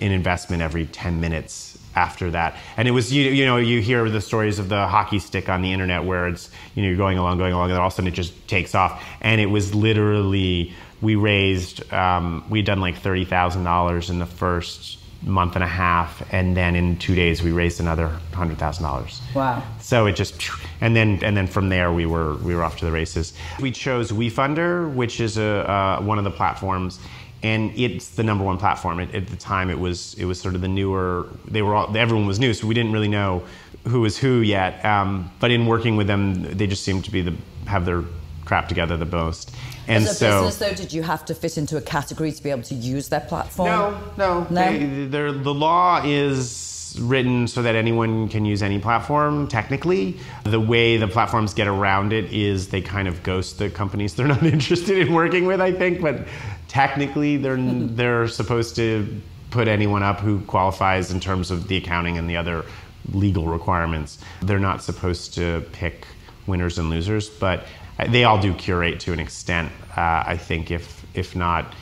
an 0.00 0.12
investment 0.12 0.62
every 0.62 0.86
10 0.86 1.20
minutes 1.20 1.70
after 1.94 2.30
that. 2.30 2.56
And 2.76 2.86
it 2.86 2.92
was 2.92 3.12
you, 3.12 3.30
you 3.30 3.44
know 3.44 3.56
you 3.56 3.80
hear 3.80 4.08
the 4.08 4.20
stories 4.20 4.58
of 4.58 4.68
the 4.68 4.86
hockey 4.86 5.18
stick 5.18 5.48
on 5.48 5.62
the 5.62 5.72
internet 5.72 6.04
where 6.04 6.28
it's 6.28 6.50
you 6.74 6.82
know 6.82 6.88
you're 6.88 6.96
going 6.96 7.18
along 7.18 7.38
going 7.38 7.52
along 7.52 7.70
and 7.70 7.78
all 7.78 7.88
of 7.88 7.92
a 7.92 7.96
sudden 7.96 8.08
it 8.08 8.14
just 8.14 8.32
takes 8.48 8.74
off 8.74 9.04
and 9.20 9.40
it 9.40 9.46
was 9.46 9.74
literally 9.74 10.72
we 11.02 11.14
raised 11.14 11.90
um, 11.92 12.44
we'd 12.50 12.66
done 12.66 12.80
like 12.80 12.98
thirty 12.98 13.24
thousand 13.24 13.64
dollars 13.64 14.10
in 14.10 14.18
the 14.18 14.26
first 14.26 14.98
month 15.22 15.54
and 15.54 15.62
a 15.62 15.66
half, 15.66 16.22
and 16.32 16.56
then 16.56 16.74
in 16.74 16.98
two 16.98 17.14
days 17.14 17.42
we 17.42 17.52
raised 17.52 17.80
another 17.80 18.08
hundred 18.32 18.58
thousand 18.58 18.84
dollars. 18.84 19.20
Wow! 19.34 19.62
So 19.80 20.06
it 20.06 20.16
just 20.16 20.50
and 20.80 20.94
then 20.94 21.22
and 21.22 21.36
then 21.36 21.46
from 21.46 21.68
there 21.68 21.92
we 21.92 22.06
were 22.06 22.36
we 22.36 22.54
were 22.54 22.64
off 22.64 22.78
to 22.78 22.84
the 22.84 22.92
races. 22.92 23.32
We 23.60 23.70
chose 23.70 24.12
WeFunder, 24.12 24.92
which 24.94 25.20
is 25.20 25.38
a 25.38 25.70
uh, 25.70 26.00
one 26.02 26.18
of 26.18 26.24
the 26.24 26.30
platforms. 26.30 26.98
And 27.42 27.72
it's 27.74 28.10
the 28.10 28.22
number 28.22 28.44
one 28.44 28.58
platform. 28.58 29.00
At, 29.00 29.14
at 29.14 29.26
the 29.26 29.36
time, 29.36 29.70
it 29.70 29.78
was 29.78 30.12
it 30.18 30.26
was 30.26 30.38
sort 30.38 30.54
of 30.54 30.60
the 30.60 30.68
newer. 30.68 31.26
They 31.46 31.62
were 31.62 31.74
all 31.74 31.96
everyone 31.96 32.26
was 32.26 32.38
new, 32.38 32.52
so 32.52 32.66
we 32.66 32.74
didn't 32.74 32.92
really 32.92 33.08
know 33.08 33.42
who 33.88 34.02
was 34.02 34.18
who 34.18 34.40
yet. 34.40 34.84
Um, 34.84 35.30
but 35.40 35.50
in 35.50 35.66
working 35.66 35.96
with 35.96 36.06
them, 36.06 36.42
they 36.42 36.66
just 36.66 36.84
seemed 36.84 37.04
to 37.06 37.10
be 37.10 37.22
the 37.22 37.34
have 37.66 37.86
their 37.86 38.04
crap 38.50 38.68
together 38.68 38.96
the 38.96 39.06
most. 39.06 39.52
And 39.86 40.02
As 40.02 40.10
a 40.10 40.14
so, 40.14 40.42
business, 40.42 40.58
though, 40.58 40.74
did 40.74 40.92
you 40.92 41.04
have 41.04 41.24
to 41.26 41.36
fit 41.36 41.56
into 41.56 41.76
a 41.76 41.80
category 41.80 42.32
to 42.32 42.42
be 42.42 42.50
able 42.50 42.64
to 42.64 42.74
use 42.74 43.08
their 43.08 43.20
platform? 43.20 43.68
No, 43.68 44.00
no. 44.18 44.46
no? 44.50 44.72
They, 44.72 45.30
the 45.30 45.54
law 45.54 46.02
is 46.04 46.98
written 47.00 47.46
so 47.46 47.62
that 47.62 47.76
anyone 47.76 48.28
can 48.28 48.44
use 48.44 48.60
any 48.60 48.80
platform, 48.80 49.46
technically. 49.46 50.18
The 50.42 50.58
way 50.58 50.96
the 50.96 51.06
platforms 51.06 51.54
get 51.54 51.68
around 51.68 52.12
it 52.12 52.32
is 52.32 52.70
they 52.70 52.82
kind 52.82 53.06
of 53.06 53.22
ghost 53.22 53.58
the 53.58 53.70
companies 53.70 54.14
they're 54.16 54.26
not 54.26 54.42
interested 54.42 54.98
in 54.98 55.12
working 55.12 55.46
with, 55.46 55.60
I 55.60 55.70
think. 55.70 56.00
But 56.00 56.26
technically, 56.66 57.36
they're, 57.36 57.56
they're 58.00 58.26
supposed 58.26 58.74
to 58.76 59.22
put 59.52 59.68
anyone 59.68 60.02
up 60.02 60.18
who 60.18 60.40
qualifies 60.40 61.12
in 61.12 61.20
terms 61.20 61.52
of 61.52 61.68
the 61.68 61.76
accounting 61.76 62.18
and 62.18 62.28
the 62.28 62.36
other 62.36 62.64
legal 63.12 63.46
requirements. 63.46 64.18
They're 64.42 64.58
not 64.58 64.82
supposed 64.82 65.34
to 65.34 65.64
pick 65.70 66.04
winners 66.48 66.78
and 66.78 66.90
losers, 66.90 67.30
but 67.30 67.64
they 68.06 68.24
all 68.24 68.40
do 68.40 68.54
curate 68.54 69.00
to 69.00 69.12
an 69.12 69.20
extent. 69.20 69.72
Uh, 69.96 70.24
I 70.26 70.36
think 70.36 70.70
if 70.70 71.04
if 71.14 71.34
not 71.34 71.74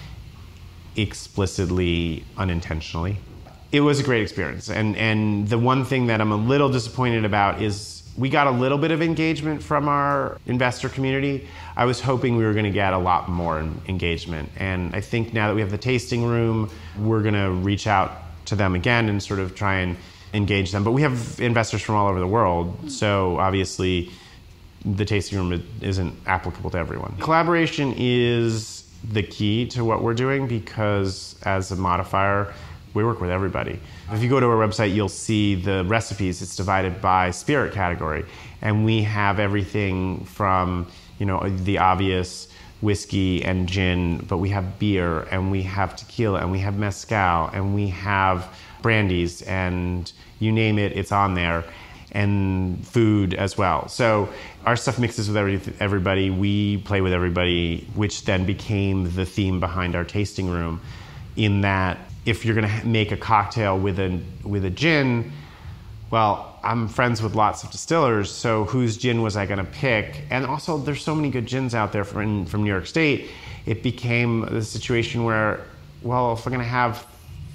explicitly 0.97 2.25
unintentionally, 2.37 3.19
it 3.71 3.81
was 3.81 4.01
a 4.01 4.03
great 4.03 4.23
experience. 4.23 4.71
And 4.71 4.97
and 4.97 5.49
the 5.49 5.59
one 5.59 5.85
thing 5.85 6.07
that 6.07 6.21
I'm 6.21 6.33
a 6.33 6.37
little 6.37 6.71
disappointed 6.71 7.25
about 7.25 7.63
is 7.63 7.99
we 8.19 8.29
got 8.29 8.49
a 8.49 8.51
little 8.51 8.79
bit 8.79 8.91
of 8.91 9.01
engagement 9.01 9.63
from 9.63 9.89
our 9.89 10.39
investor 10.47 10.89
community. 10.89 11.47
I 11.77 11.85
was 11.85 12.01
hoping 12.01 12.37
we 12.37 12.45
were 12.45 12.53
going 12.53 12.65
to 12.65 12.71
get 12.71 12.93
a 12.93 12.99
lot 12.99 13.29
more 13.29 13.61
engagement. 13.87 14.51
And 14.57 14.95
I 14.95 15.01
think 15.01 15.33
now 15.33 15.47
that 15.49 15.55
we 15.55 15.61
have 15.61 15.71
the 15.71 15.79
tasting 15.79 16.25
room, 16.25 16.69
we're 16.99 17.23
going 17.23 17.35
to 17.35 17.51
reach 17.51 17.87
out 17.87 18.11
to 18.47 18.57
them 18.57 18.75
again 18.75 19.09
and 19.09 19.23
sort 19.23 19.39
of 19.39 19.55
try 19.55 19.77
and 19.77 19.97
engage 20.35 20.73
them. 20.73 20.83
But 20.83 20.93
we 20.93 21.03
have 21.03 21.39
investors 21.41 21.81
from 21.81 21.95
all 21.95 22.09
over 22.09 22.19
the 22.19 22.27
world. 22.27 22.91
So 22.91 23.39
obviously, 23.39 24.11
the 24.85 25.05
tasting 25.05 25.39
room 25.39 25.63
isn't 25.81 26.15
applicable 26.27 26.71
to 26.71 26.79
everyone. 26.79 27.17
Collaboration 27.21 27.95
is 27.97 28.89
the 29.13 29.23
key 29.23 29.67
to 29.67 29.85
what 29.85 30.03
we're 30.03 30.15
doing 30.15 30.47
because 30.47 31.37
as 31.45 31.71
a 31.71 31.77
modifier, 31.77 32.53
we 32.95 33.05
work 33.05 33.21
with 33.21 33.31
everybody. 33.31 33.79
If 34.11 34.23
you 34.23 34.29
go 34.29 34.41
to 34.41 34.47
our 34.47 34.57
website, 34.57 34.95
you'll 34.95 35.09
see 35.09 35.55
the 35.55 35.85
recipes. 35.85 36.43
It's 36.43 36.57
divided 36.57 37.01
by 37.01 37.31
spirit 37.31 37.73
category, 37.73 38.25
and 38.63 38.85
we 38.85 39.03
have 39.03 39.39
everything 39.39 40.25
from 40.25 40.87
you 41.19 41.27
know 41.27 41.49
the 41.49 41.79
obvious 41.79 42.49
whiskey 42.81 43.45
and 43.45 43.69
gin, 43.69 44.19
but 44.29 44.39
we 44.39 44.49
have 44.51 44.79
beer 44.79 45.23
and 45.31 45.51
we 45.51 45.63
have 45.63 45.97
tequila 45.97 46.41
and 46.41 46.53
we 46.53 46.61
have 46.61 46.79
mezcal 46.79 47.49
and 47.53 47.75
we 47.75 47.89
have 47.89 48.55
brandies 48.83 49.43
and 49.43 50.13
you 50.39 50.53
name 50.53 50.79
it, 50.79 50.93
it's 50.97 51.11
on 51.11 51.35
there. 51.35 51.65
And 52.13 52.87
food 52.87 53.35
as 53.35 53.59
well. 53.59 53.89
So 53.89 54.31
our 54.65 54.77
stuff 54.77 54.99
mixes 54.99 55.29
with 55.29 55.37
every, 55.37 55.61
everybody. 55.79 56.31
We 56.31 56.79
play 56.79 57.03
with 57.03 57.13
everybody, 57.13 57.87
which 57.95 58.25
then 58.25 58.47
became 58.47 59.15
the 59.15 59.27
theme 59.27 59.61
behind 59.61 59.95
our 59.95 60.05
tasting 60.05 60.49
room. 60.49 60.81
In 61.37 61.61
that 61.61 61.99
if 62.25 62.45
you're 62.45 62.55
going 62.55 62.69
to 62.69 62.87
make 62.87 63.13
a 63.13 63.17
cocktail 63.17 63.79
with 63.79 63.99
a 63.99 64.21
with 64.43 64.65
a 64.65 64.71
gin, 64.71 65.33
well, 66.11 66.59
I'm 66.63 66.89
friends 66.89 67.23
with 67.23 67.35
lots 67.35 67.63
of 67.63 67.71
distillers, 67.71 68.31
so 68.31 68.65
whose 68.65 68.97
gin 68.97 69.23
was 69.23 69.37
I 69.37 69.47
going 69.47 69.59
to 69.59 69.71
pick? 69.71 70.25
And 70.31 70.47
also, 70.47 70.79
there's 70.79 71.03
so 71.03 71.15
many 71.15 71.31
good 71.31 71.47
gins 71.47 71.75
out 71.75 71.93
there 71.93 72.05
from 72.05 72.47
from 72.47 72.65
New 72.65 72.71
York 72.71 72.87
State. 72.87 73.31
It 73.67 73.83
became 73.83 74.41
the 74.41 74.65
situation 74.65 75.25
where, 75.25 75.61
well, 76.03 76.33
if 76.33 76.45
we're 76.45 76.51
going 76.51 76.65
to 76.65 76.69
have 76.69 77.07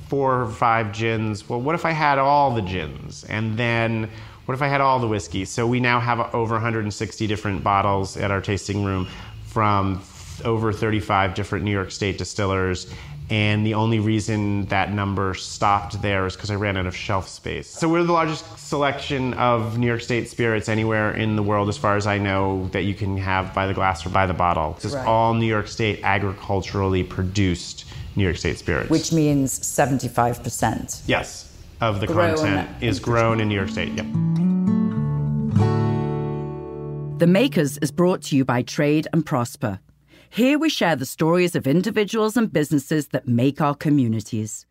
four 0.07 0.43
or 0.43 0.49
five 0.49 0.91
gins, 0.91 1.49
well, 1.49 1.59
what 1.59 1.75
if 1.75 1.85
I 1.85 1.91
had 1.91 2.19
all 2.19 2.53
the 2.53 2.61
gins? 2.61 3.23
And 3.25 3.57
then 3.57 4.09
what 4.45 4.53
if 4.53 4.61
I 4.61 4.67
had 4.67 4.81
all 4.81 4.99
the 4.99 5.07
whiskey? 5.07 5.45
So 5.45 5.65
we 5.65 5.79
now 5.79 5.99
have 5.99 6.33
over 6.33 6.55
160 6.55 7.27
different 7.27 7.63
bottles 7.63 8.17
at 8.17 8.31
our 8.31 8.41
tasting 8.41 8.83
room 8.83 9.07
from 9.45 10.01
over 10.43 10.73
35 10.73 11.35
different 11.35 11.63
New 11.63 11.71
York 11.71 11.91
State 11.91 12.17
distillers 12.17 12.91
and 13.29 13.65
the 13.65 13.73
only 13.73 13.99
reason 13.99 14.65
that 14.65 14.91
number 14.91 15.33
stopped 15.33 16.01
there 16.01 16.25
is 16.25 16.35
because 16.35 16.51
I 16.51 16.55
ran 16.55 16.77
out 16.77 16.85
of 16.85 16.95
shelf 16.95 17.27
space. 17.27 17.67
So 17.67 17.87
we're 17.87 18.03
the 18.03 18.13
largest 18.13 18.45
selection 18.59 19.33
of 19.35 19.77
New 19.77 19.87
York 19.87 20.01
State 20.01 20.29
spirits 20.29 20.67
anywhere 20.67 21.13
in 21.13 21.35
the 21.35 21.43
world, 21.43 21.69
as 21.69 21.77
far 21.77 21.95
as 21.95 22.05
I 22.05 22.17
know, 22.17 22.67
that 22.73 22.81
you 22.81 22.93
can 22.93 23.17
have 23.17 23.53
by 23.53 23.65
the 23.65 23.73
glass 23.73 24.05
or 24.05 24.09
by 24.09 24.25
the 24.25 24.33
bottle. 24.33 24.75
It's 24.83 24.93
right. 24.93 25.07
all 25.07 25.33
New 25.33 25.47
York 25.47 25.67
State 25.67 26.01
agriculturally 26.03 27.03
produced 27.03 27.85
New 28.15 28.23
York 28.23 28.37
State 28.37 28.57
spirits. 28.57 28.89
Which 28.89 29.11
means 29.11 29.59
75%. 29.59 31.03
Yes, 31.07 31.52
of 31.89 31.99
the 31.99 32.07
grown 32.07 32.35
content 32.35 32.69
is 32.81 32.99
grown 32.99 33.39
in 33.39 33.47
New 33.47 33.55
York 33.55 33.69
State. 33.69 33.93
Yep. 33.93 34.05
The 37.19 37.27
Makers 37.27 37.77
is 37.77 37.91
brought 37.91 38.21
to 38.23 38.35
you 38.35 38.43
by 38.43 38.63
Trade 38.63 39.07
and 39.13 39.25
Prosper 39.25 39.79
here 40.33 40.57
we 40.57 40.67
share 40.67 40.95
the 40.95 41.05
stories 41.05 41.55
of 41.55 41.67
individuals 41.67 42.35
and 42.35 42.51
businesses 42.51 43.09
that 43.09 43.27
make 43.27 43.61
our 43.61 43.75
communities. 43.75 44.65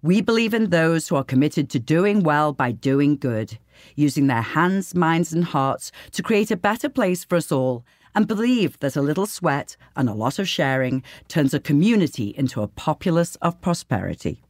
We 0.00 0.22
believe 0.22 0.54
in 0.54 0.70
those 0.70 1.06
who 1.06 1.16
are 1.16 1.22
committed 1.22 1.68
to 1.70 1.78
doing 1.78 2.22
well 2.22 2.54
by 2.54 2.72
doing 2.72 3.18
good, 3.18 3.58
using 3.96 4.28
their 4.28 4.40
hands, 4.40 4.94
minds, 4.94 5.30
and 5.30 5.44
hearts 5.44 5.92
to 6.12 6.22
create 6.22 6.50
a 6.50 6.56
better 6.56 6.88
place 6.88 7.22
for 7.22 7.36
us 7.36 7.52
all, 7.52 7.84
and 8.14 8.26
believe 8.26 8.78
that 8.80 8.96
a 8.96 9.02
little 9.02 9.26
sweat 9.26 9.76
and 9.94 10.08
a 10.08 10.14
lot 10.14 10.38
of 10.38 10.48
sharing 10.48 11.02
turns 11.28 11.52
a 11.52 11.60
community 11.60 12.34
into 12.38 12.62
a 12.62 12.68
populace 12.68 13.36
of 13.42 13.60
prosperity. 13.60 14.40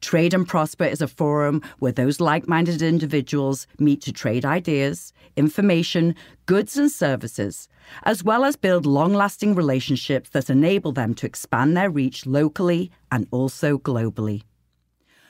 Trade 0.00 0.32
and 0.32 0.48
Prosper 0.48 0.84
is 0.84 1.02
a 1.02 1.08
forum 1.08 1.62
where 1.78 1.92
those 1.92 2.20
like 2.20 2.48
minded 2.48 2.82
individuals 2.82 3.66
meet 3.78 4.00
to 4.02 4.12
trade 4.12 4.44
ideas, 4.44 5.12
information, 5.36 6.14
goods, 6.46 6.76
and 6.76 6.90
services, 6.90 7.68
as 8.04 8.24
well 8.24 8.44
as 8.44 8.56
build 8.56 8.86
long 8.86 9.12
lasting 9.12 9.54
relationships 9.54 10.30
that 10.30 10.50
enable 10.50 10.92
them 10.92 11.14
to 11.14 11.26
expand 11.26 11.76
their 11.76 11.90
reach 11.90 12.26
locally 12.26 12.90
and 13.12 13.26
also 13.30 13.78
globally. 13.78 14.42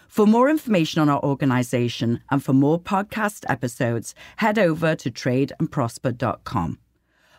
For 0.09 0.26
more 0.26 0.50
information 0.50 1.00
on 1.00 1.09
our 1.09 1.22
organization 1.22 2.20
and 2.30 2.42
for 2.42 2.52
more 2.52 2.80
podcast 2.80 3.44
episodes, 3.48 4.14
head 4.38 4.59
over 4.59 4.96
to 4.96 5.11
tradeandprosper.com. 5.11 6.78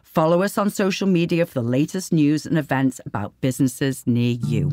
Follow 0.03 0.41
us 0.41 0.57
on 0.57 0.69
social 0.69 1.07
media 1.07 1.45
for 1.45 1.55
the 1.61 1.67
latest 1.67 2.11
news 2.13 2.45
and 2.45 2.57
events 2.57 2.99
about 3.05 3.33
businesses 3.41 4.05
near 4.07 4.37
you. 4.45 4.71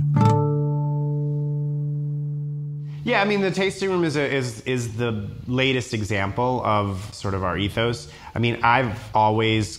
Yeah, 3.09 3.23
I 3.23 3.25
mean, 3.25 3.41
the 3.41 3.51
tasting 3.51 3.89
room 3.89 4.05
is 4.05 4.17
a, 4.17 4.31
is 4.31 4.61
is 4.67 4.99
the 4.99 5.27
latest 5.47 5.95
example 5.95 6.61
of 6.63 7.09
sort 7.15 7.33
of 7.33 7.43
our 7.43 7.57
ethos. 7.57 8.13
I 8.35 8.39
mean, 8.39 8.61
I've 8.63 9.03
always 9.15 9.79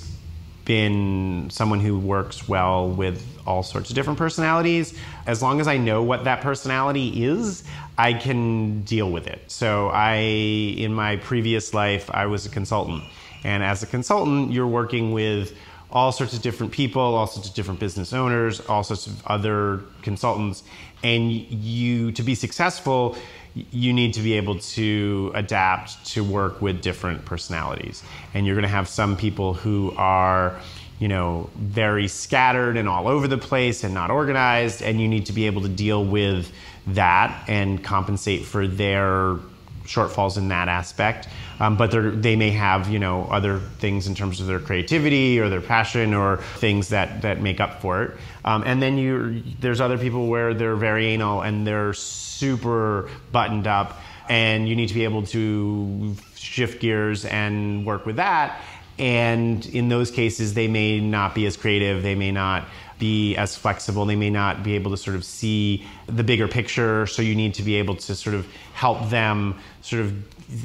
been 0.66 1.48
someone 1.52 1.80
who 1.80 2.00
works 2.00 2.48
well 2.50 2.90
with 2.90 3.24
all 3.46 3.62
sorts 3.62 3.92
of 3.92 3.96
different 3.96 4.18
personalities. 4.18 4.98
As 5.28 5.44
long 5.44 5.62
as 5.62 5.68
I 5.68 5.78
know 5.78 6.02
what 6.02 6.24
that 6.24 6.42
personality 6.42 7.24
is, 7.24 7.64
I 8.00 8.14
can 8.14 8.82
deal 8.82 9.12
with 9.12 9.28
it. 9.28 9.42
So 9.46 9.90
I, 9.90 10.16
in 10.16 10.92
my 10.92 11.18
previous 11.18 11.72
life, 11.72 12.10
I 12.12 12.26
was 12.26 12.48
a 12.48 12.50
consultant, 12.50 13.04
and 13.44 13.62
as 13.62 13.84
a 13.84 13.86
consultant, 13.86 14.52
you're 14.52 14.66
working 14.66 15.12
with 15.12 15.56
all 15.92 16.12
sorts 16.12 16.34
of 16.34 16.42
different 16.42 16.72
people, 16.72 17.02
all 17.02 17.28
sorts 17.28 17.50
of 17.50 17.56
different 17.56 17.80
business 17.80 18.14
owners, 18.14 18.60
all 18.62 18.84
sorts 18.84 19.08
of 19.08 19.26
other 19.28 19.82
consultants. 20.02 20.64
And 21.04 21.32
you, 21.32 22.12
to 22.14 22.24
be 22.24 22.36
successful, 22.36 23.16
you 23.54 23.94
need 23.94 24.14
to 24.14 24.22
be 24.22 24.34
able 24.34 24.60
to 24.60 25.32
adapt 25.34 26.06
to 26.08 26.24
work 26.24 26.62
with 26.62 26.82
different 26.82 27.26
personalities. 27.26 28.04
And 28.34 28.46
you're 28.46 28.56
going 28.56 28.64
to 28.64 28.70
have 28.70 28.88
some 28.88 29.18
people 29.18 29.54
who 29.54 29.94
are, 29.98 30.60
you 31.00 31.08
know, 31.08 31.50
very 31.56 32.08
scattered 32.08 32.78
and 32.78 32.88
all 32.88 33.08
over 33.08 33.28
the 33.28 33.38
place 33.38 33.84
and 33.84 33.94
not 33.94 34.12
organized. 34.12 34.82
And 34.82 35.02
you 35.02 35.08
need 35.08 35.26
to 35.28 35.34
be 35.34 35.46
able 35.46 35.62
to 35.62 35.70
deal 35.70 36.04
with 36.04 36.52
that 36.88 37.46
and 37.48 37.84
compensate 37.84 38.46
for 38.46 38.68
their 38.68 39.38
shortfalls 39.90 40.38
in 40.38 40.48
that 40.50 40.68
aspect. 40.68 41.28
Um, 41.60 41.76
but 41.76 41.92
they 42.22 42.36
may 42.36 42.52
have, 42.52 42.90
you 42.90 43.00
know, 43.00 43.26
other 43.26 43.60
things 43.80 44.08
in 44.08 44.16
terms 44.16 44.40
of 44.40 44.48
their 44.48 44.60
creativity 44.60 45.40
or 45.40 45.50
their 45.50 45.62
passion 45.62 46.14
or 46.14 46.38
things 46.58 46.90
that, 46.90 47.24
that 47.24 47.42
make 47.42 47.60
up 47.60 47.82
for 47.82 48.04
it. 48.04 48.18
Um, 48.46 48.64
and 48.66 48.82
then 48.82 48.98
you, 48.98 49.44
there's 49.60 49.82
other 49.82 49.98
people 49.98 50.28
where 50.28 50.54
they're 50.54 50.78
very 50.78 51.08
anal 51.08 51.42
and 51.42 51.68
they're 51.68 51.94
super 51.94 53.10
buttoned 53.32 53.68
up, 53.68 54.00
and 54.30 54.70
you 54.70 54.76
need 54.76 54.88
to 54.88 54.94
be 54.94 55.04
able 55.04 55.26
to 55.26 56.16
shift 56.36 56.80
gears 56.80 57.26
and 57.26 57.86
work 57.86 58.06
with 58.06 58.18
that. 58.18 58.62
And 59.00 59.66
in 59.66 59.90
those 59.90 60.12
cases, 60.12 60.54
they 60.54 60.68
may 60.68 61.00
not 61.00 61.34
be 61.34 61.46
as 61.46 61.58
creative. 61.58 62.04
They 62.04 62.16
may 62.16 62.32
not 62.32 62.66
be 63.00 63.36
as 63.38 63.56
flexible. 63.56 64.06
They 64.06 64.16
may 64.16 64.30
not 64.30 64.64
be 64.64 64.76
able 64.76 64.92
to 64.92 64.98
sort 64.98 65.16
of 65.16 65.24
see 65.24 65.86
the 66.08 66.24
bigger 66.24 66.48
picture. 66.48 67.08
So 67.08 67.22
you 67.22 67.34
need 67.34 67.56
to 67.56 67.64
be 67.64 67.76
able 67.76 67.96
to 67.96 68.16
sort 68.16 68.36
of 68.36 68.46
help 68.74 69.10
them 69.10 69.56
sort 69.82 70.04
of 70.04 70.14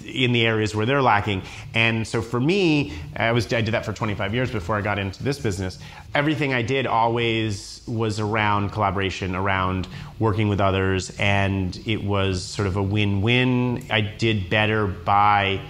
in 0.07 0.33
the 0.33 0.47
areas 0.47 0.75
where 0.75 0.87
they're 0.87 1.03
lacking. 1.03 1.43
And 1.75 2.07
so 2.07 2.23
for 2.23 2.41
me, 2.41 2.93
I 3.17 3.33
was 3.33 3.53
I 3.53 3.61
did 3.61 3.75
that 3.75 3.85
for 3.85 3.93
25 3.93 4.35
years 4.35 4.51
before 4.51 4.77
I 4.77 4.81
got 4.81 4.99
into 4.99 5.23
this 5.23 5.39
business. 5.39 5.79
Everything 6.15 6.55
I 6.55 6.63
did 6.63 6.87
always 6.87 7.83
was 7.87 8.19
around 8.19 8.71
collaboration, 8.71 9.35
around 9.35 9.87
working 10.19 10.49
with 10.49 10.61
others, 10.61 11.15
and 11.19 11.79
it 11.87 12.03
was 12.03 12.43
sort 12.43 12.67
of 12.67 12.77
a 12.77 12.83
win-win. 12.83 13.87
I 13.91 14.01
did 14.01 14.49
better 14.49 14.87
by 14.87 15.61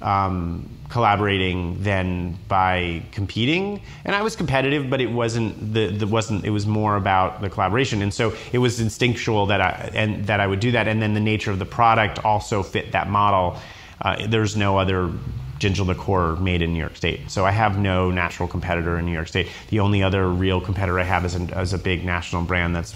um, 0.00 0.68
collaborating 0.88 1.82
than 1.82 2.38
by 2.48 3.02
competing. 3.10 3.80
And 4.04 4.14
I 4.14 4.22
was 4.22 4.36
competitive, 4.36 4.90
but 4.90 5.00
it 5.00 5.10
wasn't 5.10 5.74
the, 5.74 5.88
the 5.88 6.06
wasn't 6.06 6.44
it 6.44 6.50
was 6.50 6.66
more 6.66 6.96
about 6.96 7.40
the 7.40 7.50
collaboration. 7.50 8.02
And 8.02 8.12
so 8.12 8.34
it 8.52 8.58
was 8.58 8.80
instinctual 8.80 9.46
that 9.46 9.60
I 9.60 9.90
and 9.94 10.26
that 10.26 10.40
I 10.40 10.46
would 10.46 10.60
do 10.60 10.72
that. 10.72 10.86
And 10.86 11.02
then 11.02 11.14
the 11.14 11.20
nature 11.20 11.50
of 11.50 11.58
the 11.58 11.66
product 11.66 12.24
also 12.24 12.62
fit 12.62 12.92
that 12.92 13.08
model. 13.08 13.58
Uh, 14.00 14.26
there's 14.26 14.56
no 14.56 14.78
other 14.78 15.10
ginger 15.58 15.84
liqueur 15.84 16.36
made 16.36 16.62
in 16.62 16.72
New 16.72 16.78
York 16.78 16.96
State. 16.96 17.30
So 17.30 17.44
I 17.44 17.50
have 17.50 17.78
no 17.78 18.10
natural 18.10 18.48
competitor 18.48 18.98
in 18.98 19.06
New 19.06 19.12
York 19.12 19.28
State. 19.28 19.48
The 19.70 19.80
only 19.80 20.02
other 20.02 20.28
real 20.28 20.60
competitor 20.60 20.98
I 21.00 21.04
have 21.04 21.24
is, 21.24 21.34
an, 21.34 21.48
is 21.50 21.72
a 21.72 21.78
big 21.78 22.04
national 22.04 22.42
brand 22.42 22.76
that's 22.76 22.94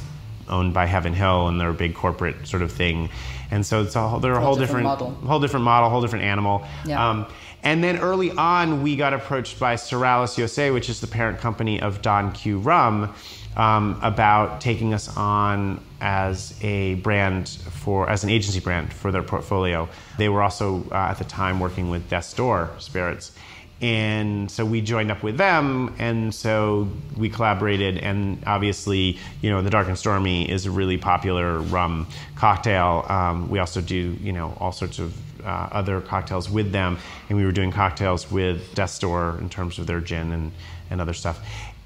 owned 0.48 0.74
by 0.74 0.87
Heaven 0.87 1.14
Hill, 1.14 1.48
and 1.48 1.61
they're 1.61 1.70
a 1.70 1.74
big 1.74 1.94
corporate 1.94 2.46
sort 2.46 2.62
of 2.62 2.72
thing. 2.72 3.11
And 3.51 3.64
so 3.64 3.83
it's 3.83 3.96
a, 3.96 4.18
they're 4.20 4.35
a 4.35 4.40
whole, 4.40 4.57
different, 4.57 4.85
model. 4.85 5.11
whole 5.11 5.40
different 5.40 5.64
model, 5.64 5.88
whole 5.88 6.03
different 6.03 6.24
animal. 6.24 6.66
Yeah. 6.85 7.09
Um, 7.09 7.27
and 7.62 7.83
then 7.83 7.99
early 7.99 8.31
on, 8.31 8.83
we 8.83 8.97
got 8.97 9.12
approached 9.12 9.59
by 9.59 9.75
Serrallés 9.75 10.38
USA, 10.38 10.71
which 10.71 10.88
is 10.88 11.01
the 11.01 11.07
parent 11.07 11.38
company 11.38 11.81
of 11.81 12.03
Don 12.03 12.33
Q 12.33 12.59
Rum, 12.59 13.14
um, 13.57 13.99
about 14.03 14.61
taking 14.61 14.94
us 14.94 15.14
on 15.16 15.85
as 16.01 16.57
a 16.62 16.94
brand 16.97 17.49
for 17.49 18.09
as 18.09 18.23
an 18.23 18.31
agency 18.31 18.61
brand 18.61 18.92
for 18.92 19.11
their 19.11 19.23
portfolio. 19.23 19.88
They 20.16 20.29
were 20.29 20.42
also 20.42 20.85
uh, 20.92 21.09
at 21.11 21.18
the 21.18 21.25
time 21.25 21.59
working 21.59 21.90
with 21.90 22.09
Death's 22.09 22.33
Door 22.33 22.71
Spirits. 22.79 23.33
And 23.81 24.51
so 24.51 24.64
we 24.64 24.81
joined 24.81 25.12
up 25.12 25.23
with 25.23 25.37
them, 25.37 25.94
and 26.01 26.35
so 26.35 26.88
we 27.16 27.29
collaborated. 27.29 27.99
And 27.99 28.42
obviously, 28.44 29.18
you 29.40 29.51
know, 29.51 29.62
the 29.62 29.71
Dark 29.71 29.87
and 29.87 29.97
Stormy 29.97 30.51
is 30.51 30.66
a 30.66 30.71
really 30.71 30.99
popular 30.99 31.61
rum 31.61 32.09
cocktail. 32.35 33.07
Um, 33.09 33.49
we 33.49 33.61
also 33.61 33.81
do, 33.81 34.16
you 34.21 34.33
know, 34.33 34.57
all 34.59 34.73
sorts 34.73 34.99
of 34.99 35.14
uh, 35.44 35.68
other 35.72 36.01
cocktails 36.01 36.51
with 36.51 36.72
them, 36.72 36.98
and 37.29 37.38
we 37.38 37.44
were 37.44 37.53
doing 37.53 37.70
cocktails 37.70 38.31
with 38.31 38.74
Death's 38.74 38.98
Door 38.98 39.38
in 39.40 39.48
terms 39.48 39.79
of 39.79 39.87
their 39.87 40.01
gin 40.01 40.33
and, 40.33 40.53
and 40.90 41.01
other 41.01 41.14
stuff. 41.14 41.40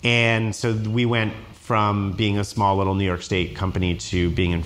And 0.04 0.54
so 0.54 0.72
we 0.74 1.06
went 1.06 1.32
from 1.52 2.12
being 2.12 2.38
a 2.38 2.44
small 2.44 2.76
little 2.76 2.94
New 2.94 3.04
York 3.04 3.22
State 3.22 3.54
company 3.54 3.96
to 3.96 4.30
being 4.30 4.50
in 4.50 4.64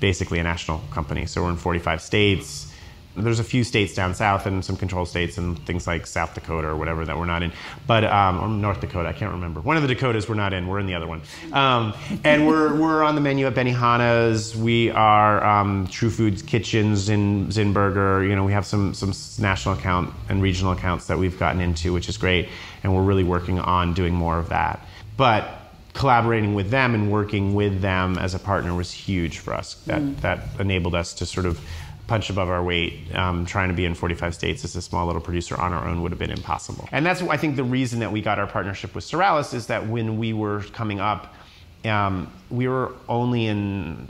basically 0.00 0.38
a 0.38 0.42
national 0.42 0.80
company. 0.90 1.26
So 1.26 1.42
we're 1.42 1.50
in 1.50 1.56
45 1.56 2.00
states. 2.00 2.71
There's 3.16 3.40
a 3.40 3.44
few 3.44 3.62
states 3.62 3.94
down 3.94 4.14
south 4.14 4.46
and 4.46 4.64
some 4.64 4.76
control 4.76 5.04
states 5.04 5.36
and 5.36 5.58
things 5.66 5.86
like 5.86 6.06
South 6.06 6.34
Dakota 6.34 6.68
or 6.68 6.76
whatever 6.76 7.04
that 7.04 7.18
we're 7.18 7.26
not 7.26 7.42
in, 7.42 7.52
but 7.86 8.04
um, 8.04 8.40
or 8.40 8.48
North 8.48 8.80
Dakota. 8.80 9.08
I 9.08 9.12
can't 9.12 9.32
remember. 9.32 9.60
One 9.60 9.76
of 9.76 9.82
the 9.82 9.88
Dakotas 9.88 10.28
we're 10.28 10.34
not 10.34 10.52
in. 10.52 10.66
We're 10.66 10.78
in 10.78 10.86
the 10.86 10.94
other 10.94 11.06
one. 11.06 11.20
Um, 11.52 11.94
and 12.24 12.46
we're 12.46 12.74
we're 12.74 13.02
on 13.02 13.14
the 13.14 13.20
menu 13.20 13.46
at 13.46 13.54
Benihana's. 13.54 14.56
We 14.56 14.90
are 14.90 15.44
um, 15.44 15.86
True 15.88 16.10
Foods 16.10 16.42
Kitchens 16.42 17.08
in 17.08 17.48
Zinburger. 17.48 18.26
You 18.26 18.34
know, 18.34 18.44
we 18.44 18.52
have 18.52 18.66
some 18.66 18.94
some 18.94 19.12
national 19.38 19.74
account 19.74 20.14
and 20.28 20.42
regional 20.42 20.72
accounts 20.72 21.06
that 21.06 21.18
we've 21.18 21.38
gotten 21.38 21.60
into, 21.60 21.92
which 21.92 22.08
is 22.08 22.16
great. 22.16 22.48
And 22.82 22.94
we're 22.94 23.02
really 23.02 23.24
working 23.24 23.58
on 23.58 23.94
doing 23.94 24.14
more 24.14 24.38
of 24.38 24.48
that. 24.48 24.86
But 25.16 25.58
collaborating 25.94 26.54
with 26.54 26.70
them 26.70 26.94
and 26.94 27.12
working 27.12 27.54
with 27.54 27.80
them 27.82 28.16
as 28.18 28.34
a 28.34 28.38
partner 28.38 28.74
was 28.74 28.90
huge 28.90 29.38
for 29.38 29.52
us. 29.54 29.74
That 29.86 30.22
that 30.22 30.40
enabled 30.58 30.94
us 30.94 31.12
to 31.14 31.26
sort 31.26 31.46
of 31.46 31.60
punch 32.06 32.30
above 32.30 32.48
our 32.48 32.62
weight. 32.62 33.14
Um, 33.14 33.46
trying 33.46 33.68
to 33.68 33.74
be 33.74 33.84
in 33.84 33.94
45 33.94 34.34
states 34.34 34.64
as 34.64 34.76
a 34.76 34.82
small 34.82 35.06
little 35.06 35.20
producer 35.20 35.58
on 35.60 35.72
our 35.72 35.86
own 35.86 36.02
would 36.02 36.12
have 36.12 36.18
been 36.18 36.30
impossible. 36.30 36.88
And 36.92 37.06
that's 37.06 37.22
I 37.22 37.36
think 37.36 37.56
the 37.56 37.64
reason 37.64 38.00
that 38.00 38.10
we 38.10 38.20
got 38.20 38.38
our 38.38 38.46
partnership 38.46 38.94
with 38.94 39.04
Serrallés 39.04 39.54
is 39.54 39.66
that 39.68 39.86
when 39.86 40.18
we 40.18 40.32
were 40.32 40.60
coming 40.72 41.00
up, 41.00 41.34
um, 41.84 42.32
we 42.50 42.68
were 42.68 42.92
only 43.08 43.46
in 43.46 44.08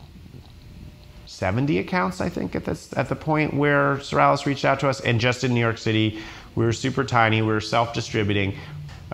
70 1.27 1.79
accounts, 1.79 2.21
I 2.21 2.29
think, 2.29 2.55
at 2.55 2.65
this 2.65 2.93
at 2.97 3.09
the 3.09 3.17
point 3.17 3.55
where 3.55 3.97
Serrallés 3.97 4.47
reached 4.47 4.65
out 4.65 4.81
to 4.81 4.89
us, 4.89 5.01
and 5.01 5.19
just 5.19 5.45
in 5.45 5.55
New 5.55 5.61
York 5.61 5.79
City, 5.79 6.21
we 6.55 6.65
were 6.65 6.73
super 6.73 7.05
tiny. 7.05 7.41
We 7.41 7.49
were 7.49 7.61
self-distributing. 7.61 8.53
Uh, 8.53 8.57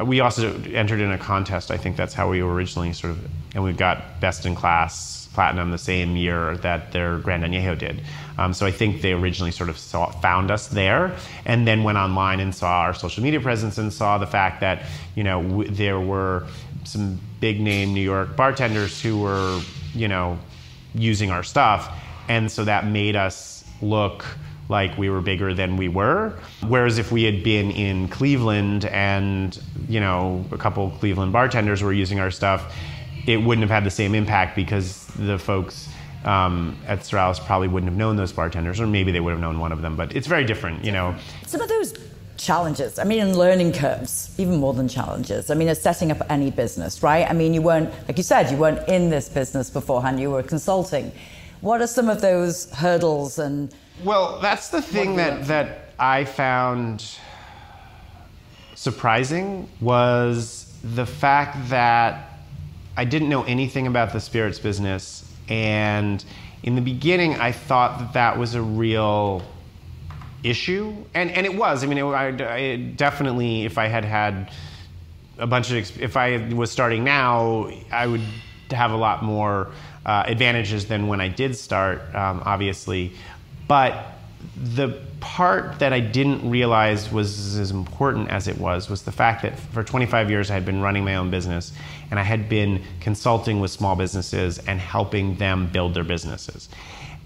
we 0.04 0.20
also 0.20 0.54
entered 0.72 1.00
in 1.00 1.10
a 1.10 1.18
contest. 1.18 1.70
I 1.70 1.76
think 1.76 1.96
that's 1.96 2.14
how 2.14 2.30
we 2.30 2.40
originally 2.40 2.92
sort 2.92 3.12
of, 3.12 3.24
and 3.54 3.64
we 3.64 3.72
got 3.72 4.20
best 4.20 4.46
in 4.46 4.54
class 4.54 5.28
platinum 5.38 5.70
the 5.70 5.78
same 5.78 6.16
year 6.16 6.56
that 6.58 6.90
their 6.90 7.18
Grand 7.18 7.44
Añejo 7.44 7.78
did. 7.78 8.02
Um, 8.38 8.52
so 8.52 8.66
I 8.66 8.72
think 8.72 9.02
they 9.02 9.12
originally 9.12 9.52
sort 9.52 9.70
of 9.70 9.78
saw, 9.78 10.10
found 10.10 10.50
us 10.50 10.68
there, 10.68 11.14
and 11.44 11.66
then 11.66 11.84
went 11.84 11.96
online 11.96 12.40
and 12.40 12.54
saw 12.54 12.80
our 12.80 12.94
social 12.94 13.22
media 13.22 13.40
presence 13.40 13.78
and 13.78 13.92
saw 13.92 14.18
the 14.18 14.26
fact 14.26 14.60
that 14.60 14.84
you 15.14 15.22
know 15.22 15.42
w- 15.42 15.70
there 15.70 16.00
were 16.00 16.46
some 16.84 17.20
big 17.40 17.60
name 17.60 17.94
New 17.94 18.00
York 18.00 18.34
bartenders 18.36 19.00
who 19.00 19.20
were 19.20 19.60
you 19.94 20.08
know 20.08 20.38
using 20.94 21.30
our 21.30 21.44
stuff, 21.44 21.88
and 22.28 22.50
so 22.50 22.64
that 22.64 22.86
made 22.86 23.14
us 23.14 23.64
look 23.80 24.24
like 24.68 24.96
we 24.98 25.08
were 25.08 25.20
bigger 25.20 25.54
than 25.54 25.76
we 25.76 25.88
were. 25.88 26.38
Whereas 26.66 26.98
if 26.98 27.10
we 27.10 27.24
had 27.24 27.42
been 27.42 27.70
in 27.70 28.08
Cleveland 28.08 28.84
and 28.86 29.58
you 29.88 30.00
know 30.00 30.44
a 30.52 30.58
couple 30.58 30.90
Cleveland 30.90 31.32
bartenders 31.32 31.82
were 31.82 31.92
using 31.92 32.20
our 32.20 32.30
stuff, 32.30 32.74
it 33.26 33.38
wouldn't 33.38 33.62
have 33.62 33.70
had 33.70 33.84
the 33.84 33.90
same 33.90 34.14
impact 34.14 34.56
because 34.56 35.06
the 35.16 35.38
folks 35.38 35.88
um, 36.24 36.76
at 36.86 37.04
Strauss 37.04 37.38
probably 37.38 37.68
wouldn't 37.68 37.90
have 37.90 37.98
known 37.98 38.16
those 38.16 38.32
bartenders, 38.32 38.80
or 38.80 38.86
maybe 38.86 39.12
they 39.12 39.20
would 39.20 39.30
have 39.30 39.40
known 39.40 39.58
one 39.58 39.72
of 39.72 39.82
them. 39.82 39.96
But 39.96 40.14
it's 40.14 40.26
very 40.26 40.44
different, 40.44 40.84
you 40.84 40.92
know. 40.92 41.14
Some 41.46 41.60
of 41.60 41.68
those 41.68 41.94
challenges, 42.36 42.98
I 42.98 43.04
mean, 43.04 43.36
learning 43.36 43.72
curves, 43.72 44.34
even 44.38 44.56
more 44.56 44.72
than 44.72 44.88
challenges. 44.88 45.50
I 45.50 45.54
mean, 45.54 45.68
it's 45.68 45.80
setting 45.80 46.10
up 46.10 46.18
any 46.30 46.50
business, 46.50 47.02
right? 47.02 47.28
I 47.28 47.32
mean, 47.32 47.52
you 47.52 47.62
weren't, 47.62 47.90
like 48.06 48.16
you 48.16 48.22
said, 48.22 48.50
you 48.50 48.56
weren't 48.56 48.86
in 48.88 49.10
this 49.10 49.28
business 49.28 49.70
beforehand, 49.70 50.20
you 50.20 50.30
were 50.30 50.42
consulting. 50.42 51.12
What 51.60 51.82
are 51.82 51.86
some 51.86 52.08
of 52.08 52.20
those 52.20 52.70
hurdles 52.72 53.38
and 53.38 53.74
Well, 54.04 54.38
that's 54.40 54.68
the 54.68 54.82
thing 54.82 55.16
What 55.16 55.16
do 55.16 55.22
you 55.22 55.44
that 55.44 55.46
that 55.48 55.92
I 55.98 56.24
found 56.24 57.04
surprising 58.74 59.68
was 59.80 60.72
the 60.84 61.06
fact 61.06 61.68
that 61.70 62.38
I 62.96 63.04
didn't 63.04 63.28
know 63.28 63.42
anything 63.44 63.86
about 63.86 64.12
the 64.12 64.20
spirits 64.20 64.58
business, 64.58 65.24
and 65.48 66.24
in 66.62 66.74
the 66.74 66.80
beginning, 66.80 67.34
I 67.34 67.52
thought 67.52 67.98
that 67.98 68.12
that 68.12 68.38
was 68.38 68.54
a 68.54 68.62
real 68.62 69.42
issue, 70.44 70.94
and 71.14 71.30
and 71.30 71.46
it 71.46 71.56
was. 71.56 71.82
I 71.82 71.86
mean, 71.86 71.98
it, 71.98 72.04
I, 72.04 72.54
I 72.54 72.76
definitely, 72.76 73.64
if 73.64 73.78
I 73.78 73.88
had 73.88 74.04
had 74.04 74.50
a 75.38 75.46
bunch 75.46 75.70
of, 75.70 76.00
if 76.00 76.16
I 76.16 76.52
was 76.54 76.70
starting 76.70 77.04
now, 77.04 77.70
I 77.90 78.06
would 78.06 78.22
have 78.70 78.90
a 78.90 78.96
lot 78.96 79.22
more 79.22 79.68
uh, 80.04 80.24
advantages 80.26 80.86
than 80.86 81.06
when 81.06 81.20
I 81.20 81.28
did 81.28 81.56
start, 81.56 82.14
um, 82.14 82.42
obviously. 82.44 83.12
But 83.68 84.18
the 84.56 84.98
part 85.20 85.78
that 85.78 85.92
I 85.92 86.00
didn't 86.00 86.48
realize 86.48 87.12
was 87.12 87.56
as 87.56 87.70
important 87.70 88.30
as 88.30 88.48
it 88.48 88.58
was 88.58 88.88
was 88.88 89.02
the 89.02 89.12
fact 89.12 89.42
that 89.42 89.58
for 89.58 89.82
25 89.82 90.30
years 90.30 90.50
I 90.50 90.54
had 90.54 90.64
been 90.64 90.80
running 90.80 91.04
my 91.04 91.16
own 91.16 91.30
business 91.30 91.72
and 92.10 92.18
I 92.18 92.22
had 92.22 92.48
been 92.48 92.82
consulting 93.00 93.60
with 93.60 93.70
small 93.70 93.94
businesses 93.96 94.58
and 94.58 94.80
helping 94.80 95.36
them 95.36 95.68
build 95.68 95.94
their 95.94 96.04
businesses. 96.04 96.68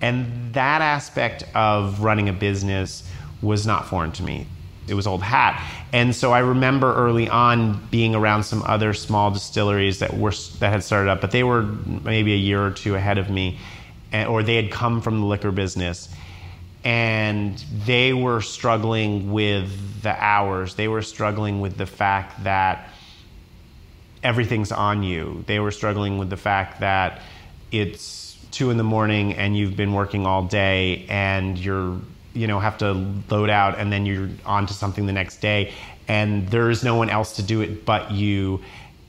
And 0.01 0.53
that 0.55 0.83
aspect 0.83 1.45
of 1.55 2.01
running 2.01 2.29
a 2.29 2.33
business 2.33 3.09
was 3.41 3.67
not 3.67 3.87
foreign 3.87 4.13
to 4.13 4.23
me. 4.23 4.47
It 4.89 4.95
was 4.95 5.07
old 5.07 5.23
hat. 5.23 5.63
And 5.93 6.15
so 6.15 6.33
I 6.33 6.41
remember 6.41 6.93
early 6.95 7.29
on 7.29 7.87
being 7.91 8.15
around 8.15 8.43
some 8.43 8.63
other 8.65 8.95
small 8.95 9.31
distilleries 9.31 10.01
that 10.01 10.17
were 10.17 10.33
that 10.59 10.73
had 10.73 10.83
started 10.83 11.11
up, 11.11 11.21
but 11.21 11.31
they 11.31 11.45
were 11.45 11.63
maybe 11.63 12.33
a 12.33 12.37
year 12.37 12.67
or 12.67 12.73
two 12.73 12.97
ahead 12.97 13.19
of 13.19 13.31
me, 13.31 13.59
or 14.13 14.43
they 14.43 14.57
had 14.57 14.73
come 14.73 15.01
from 15.01 15.21
the 15.21 15.27
liquor 15.27 15.53
business 15.53 16.09
and 16.85 17.57
they 17.87 18.13
were 18.13 18.41
struggling 18.41 19.33
with 19.33 20.03
the 20.03 20.15
hours. 20.23 20.75
They 20.75 20.89
were 20.89 21.03
struggling 21.03 21.61
with 21.61 21.77
the 21.77 21.87
fact 21.87 22.43
that 22.45 22.89
everything's 24.23 24.73
on 24.73 25.03
you. 25.03 25.45
They 25.47 25.61
were 25.61 25.71
struggling 25.71 26.19
with 26.19 26.31
the 26.31 26.37
fact 26.37 26.81
that 26.81 27.21
it's 27.71 28.37
two 28.51 28.71
in 28.71 28.77
the 28.77 28.85
morning 28.85 29.35
and 29.35 29.57
you've 29.57 29.77
been 29.77 29.93
working 29.93 30.27
all 30.27 30.45
day 30.45 31.07
and 31.09 31.59
you're 31.59 31.99
you 32.35 32.47
know 32.47 32.61
have 32.61 32.79
to 32.79 32.93
load 33.31 33.51
out 33.51 33.79
and 33.79 33.91
then 33.93 34.07
you're 34.07 34.29
on 34.45 34.67
to 34.67 34.75
something 34.75 35.07
the 35.07 35.13
next 35.13 35.41
day 35.41 35.73
and 36.09 36.49
there's 36.49 36.85
no 36.85 36.95
one 36.95 37.09
else 37.11 37.37
to 37.37 37.43
do 37.43 37.61
it 37.63 37.85
but 37.85 38.11
you 38.11 38.61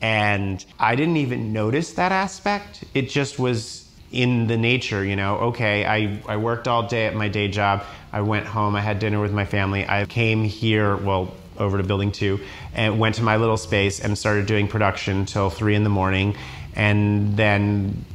and 0.02 0.66
i 0.80 0.96
didn't 0.96 1.18
even 1.18 1.54
notice 1.54 1.94
that 1.94 2.12
aspect 2.12 2.84
it 2.94 3.10
just 3.10 3.38
was 3.38 3.83
in 4.13 4.47
the 4.47 4.58
nature 4.58 5.04
you 5.04 5.15
know 5.15 5.38
okay 5.38 5.86
i, 5.86 6.21
I 6.28 6.38
worked 6.38 6.67
all 6.67 6.88
day 6.88 7.08
at 7.08 7.15
my 7.15 7.28
day 7.28 7.47
job. 7.47 7.84
I 8.12 8.21
went 8.21 8.45
home. 8.45 8.76
I 8.76 8.82
had 8.82 8.99
dinner 8.99 9.19
with 9.19 9.34
my 9.34 9.45
family. 9.45 9.88
I 9.88 10.06
came 10.06 10.43
here 10.43 10.95
well 10.95 11.34
over 11.58 11.78
to 11.78 11.84
building 11.84 12.12
two 12.12 12.39
and 12.73 12.99
went 12.99 13.15
to 13.15 13.23
my 13.23 13.38
little 13.38 13.58
space 13.58 13.99
and 13.99 14.17
started 14.17 14.45
doing 14.45 14.67
production 14.67 15.26
till 15.26 15.49
three 15.49 15.76
in 15.76 15.84
the 15.84 15.89
morning 15.89 16.36
and 16.76 17.38
then 17.38 18.06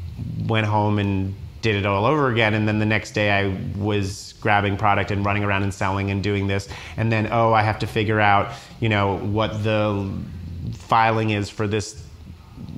went 0.46 0.66
home 0.66 0.98
and 0.98 1.34
did 1.62 1.76
it 1.76 1.87
all 1.87 2.04
over 2.04 2.30
again. 2.30 2.54
And 2.54 2.66
then 2.66 2.78
the 2.78 2.87
next 2.87 3.12
day 3.12 3.30
i 3.30 3.56
was 3.76 4.34
grabbing 4.40 4.76
product 4.76 5.11
and 5.11 5.24
running 5.24 5.42
around 5.42 5.64
and 5.64 5.74
selling 5.74 6.11
and 6.11 6.22
doing 6.22 6.46
this. 6.46 6.68
And 6.96 7.11
then 7.11 7.28
oh 7.32 7.52
i 7.52 7.62
have 7.62 7.80
to 7.80 7.87
figure 7.87 8.20
out 8.20 8.52
you 8.80 8.88
know 8.88 9.18
what 9.18 9.64
the 9.64 10.11
filing 10.74 11.30
is 11.30 11.50
for 11.50 11.66
this 11.66 12.00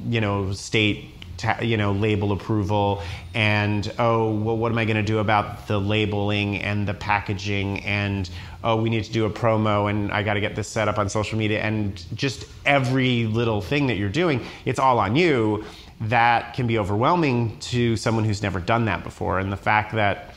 you 0.06 0.20
know 0.20 0.52
state 0.52 1.10
ta- 1.40 1.60
you 1.60 1.76
know 1.76 1.92
label 1.92 2.32
approval 2.32 3.02
and 3.34 3.92
oh 3.98 4.32
well 4.34 4.56
what 4.56 4.70
am 4.70 4.78
i 4.78 4.84
going 4.84 4.96
to 4.96 5.02
do 5.02 5.18
about 5.18 5.66
the 5.66 5.78
labeling 5.78 6.58
and 6.58 6.86
the 6.86 6.94
packaging 6.94 7.80
and 7.80 8.30
oh 8.62 8.76
we 8.76 8.90
need 8.90 9.04
to 9.04 9.12
do 9.12 9.24
a 9.24 9.30
promo 9.30 9.88
and 9.88 10.12
i 10.12 10.22
got 10.22 10.34
to 10.34 10.40
get 10.40 10.54
this 10.54 10.68
set 10.68 10.88
up 10.88 10.98
on 10.98 11.08
social 11.08 11.38
media 11.38 11.60
and 11.60 12.04
just 12.16 12.44
every 12.66 13.26
little 13.26 13.60
thing 13.60 13.86
that 13.86 13.96
you're 13.96 14.08
doing 14.08 14.44
it's 14.64 14.78
all 14.78 14.98
on 14.98 15.16
you. 15.16 15.64
That 16.02 16.54
can 16.54 16.66
be 16.66 16.78
overwhelming 16.78 17.58
to 17.60 17.96
someone 17.96 18.24
who's 18.24 18.42
never 18.42 18.58
done 18.58 18.86
that 18.86 19.04
before. 19.04 19.38
And 19.38 19.52
the 19.52 19.56
fact 19.56 19.94
that 19.94 20.34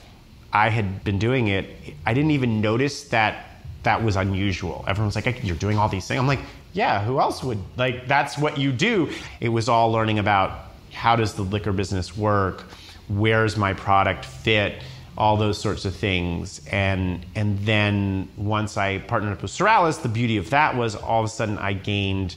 i 0.52 0.70
had 0.70 1.04
been 1.04 1.18
doing 1.18 1.48
it 1.48 1.66
i 2.06 2.14
didn't 2.14 2.30
even 2.30 2.62
notice 2.62 3.06
that 3.06 3.48
that 3.82 4.02
was 4.04 4.16
unusual. 4.16 4.86
Everyone's 4.88 5.16
like 5.16 5.44
you're 5.44 5.58
doing 5.58 5.78
all 5.78 5.90
these 5.90 6.08
things. 6.08 6.20
I'm 6.20 6.28
like 6.28 6.42
yeah 6.74 7.04
who 7.04 7.20
else 7.20 7.44
would? 7.44 7.60
Like 7.78 8.08
that's 8.08 8.38
what 8.38 8.58
you 8.58 8.72
do. 8.72 9.10
It 9.40 9.50
was 9.50 9.70
all 9.70 9.92
learning 9.92 10.20
about 10.20 10.73
how 10.94 11.16
does 11.16 11.34
the 11.34 11.42
liquor 11.42 11.72
business 11.72 12.16
work? 12.16 12.64
Where's 13.10 13.58
my 13.58 13.74
product 13.74 14.26
fit? 14.26 14.82
All 15.18 15.38
those 15.38 15.60
sorts 15.60 15.86
of 15.86 15.96
things. 15.96 16.62
And 16.72 17.26
and 17.36 17.60
then 17.60 18.30
once 18.38 18.78
I 18.78 19.00
partnered 19.00 19.34
up 19.34 19.42
with 19.42 19.52
Serrallés, 19.52 20.02
the 20.02 20.10
beauty 20.10 20.38
of 20.38 20.50
that 20.52 20.76
was 20.76 20.96
all 20.96 21.20
of 21.20 21.26
a 21.26 21.30
sudden 21.30 21.58
I 21.58 21.74
gained 21.74 22.36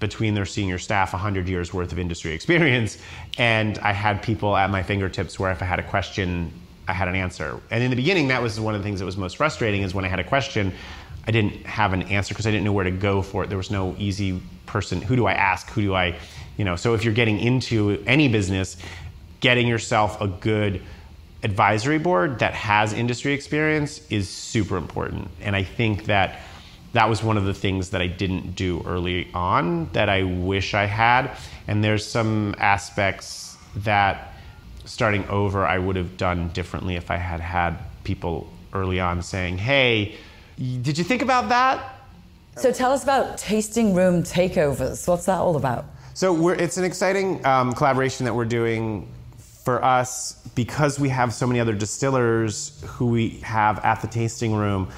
between 0.00 0.34
their 0.34 0.44
senior 0.44 0.78
staff 0.78 1.12
100 1.12 1.48
years 1.48 1.72
worth 1.72 1.92
of 1.92 1.98
industry 1.98 2.32
experience 2.32 2.98
and 3.38 3.78
i 3.78 3.92
had 3.92 4.22
people 4.22 4.56
at 4.56 4.68
my 4.68 4.82
fingertips 4.82 5.38
where 5.38 5.50
if 5.50 5.62
i 5.62 5.64
had 5.64 5.78
a 5.78 5.82
question 5.82 6.52
i 6.88 6.92
had 6.92 7.08
an 7.08 7.14
answer 7.14 7.60
and 7.70 7.82
in 7.82 7.90
the 7.90 7.96
beginning 7.96 8.28
that 8.28 8.42
was 8.42 8.60
one 8.60 8.74
of 8.74 8.80
the 8.80 8.84
things 8.84 8.98
that 9.00 9.06
was 9.06 9.16
most 9.16 9.36
frustrating 9.36 9.82
is 9.82 9.94
when 9.94 10.04
i 10.04 10.08
had 10.08 10.18
a 10.18 10.24
question 10.24 10.72
i 11.26 11.30
didn't 11.30 11.54
have 11.64 11.92
an 11.92 12.02
answer 12.02 12.34
because 12.34 12.46
i 12.46 12.50
didn't 12.50 12.64
know 12.64 12.72
where 12.72 12.84
to 12.84 12.90
go 12.90 13.22
for 13.22 13.44
it 13.44 13.48
there 13.48 13.56
was 13.56 13.70
no 13.70 13.94
easy 13.98 14.42
person 14.74 15.00
who 15.00 15.16
do 15.16 15.24
i 15.26 15.32
ask 15.32 15.70
who 15.70 15.82
do 15.82 15.94
i 15.94 16.06
you 16.58 16.64
know 16.64 16.76
so 16.76 16.94
if 16.94 17.04
you're 17.04 17.14
getting 17.22 17.38
into 17.38 18.02
any 18.06 18.28
business 18.28 18.76
getting 19.40 19.66
yourself 19.66 20.20
a 20.20 20.26
good 20.26 20.82
advisory 21.42 21.98
board 21.98 22.38
that 22.40 22.54
has 22.54 22.92
industry 22.92 23.32
experience 23.32 23.92
is 24.10 24.28
super 24.28 24.76
important 24.76 25.28
and 25.40 25.54
i 25.54 25.62
think 25.62 26.06
that 26.06 26.40
that 26.94 27.08
was 27.08 27.22
one 27.22 27.36
of 27.36 27.44
the 27.44 27.52
things 27.52 27.90
that 27.90 28.00
I 28.00 28.06
didn't 28.06 28.54
do 28.54 28.80
early 28.86 29.28
on 29.34 29.90
that 29.92 30.08
I 30.08 30.22
wish 30.22 30.74
I 30.74 30.84
had. 30.84 31.36
And 31.66 31.82
there's 31.82 32.06
some 32.06 32.54
aspects 32.58 33.56
that 33.78 34.32
starting 34.84 35.26
over 35.28 35.66
I 35.66 35.76
would 35.76 35.96
have 35.96 36.16
done 36.16 36.50
differently 36.50 36.94
if 36.94 37.10
I 37.10 37.16
had 37.16 37.40
had 37.40 37.78
people 38.04 38.48
early 38.72 39.00
on 39.00 39.22
saying, 39.22 39.58
hey, 39.58 40.14
did 40.56 40.96
you 40.96 41.02
think 41.02 41.20
about 41.20 41.48
that? 41.48 41.93
So 42.56 42.72
tell 42.72 42.92
us 42.92 43.02
about 43.02 43.38
tasting 43.38 43.94
room 43.94 44.22
takeovers. 44.22 45.06
What's 45.08 45.26
that 45.26 45.38
all 45.38 45.56
about? 45.56 45.86
So 46.14 46.50
it's 46.50 46.76
an 46.76 46.84
exciting 46.84 47.44
um, 47.44 47.72
collaboration 47.74 48.24
that 48.26 48.34
we're 48.34 48.44
doing 48.44 49.08
for 49.64 49.84
us 49.84 50.34
because 50.54 51.00
we 51.00 51.08
have 51.08 51.34
so 51.34 51.46
many 51.46 51.58
other 51.58 51.72
distillers 51.72 52.80
who 52.86 53.06
we 53.06 53.40
have 53.40 53.84
at 53.84 54.00
the 54.00 54.06
tasting 54.06 54.54
room 54.54 54.88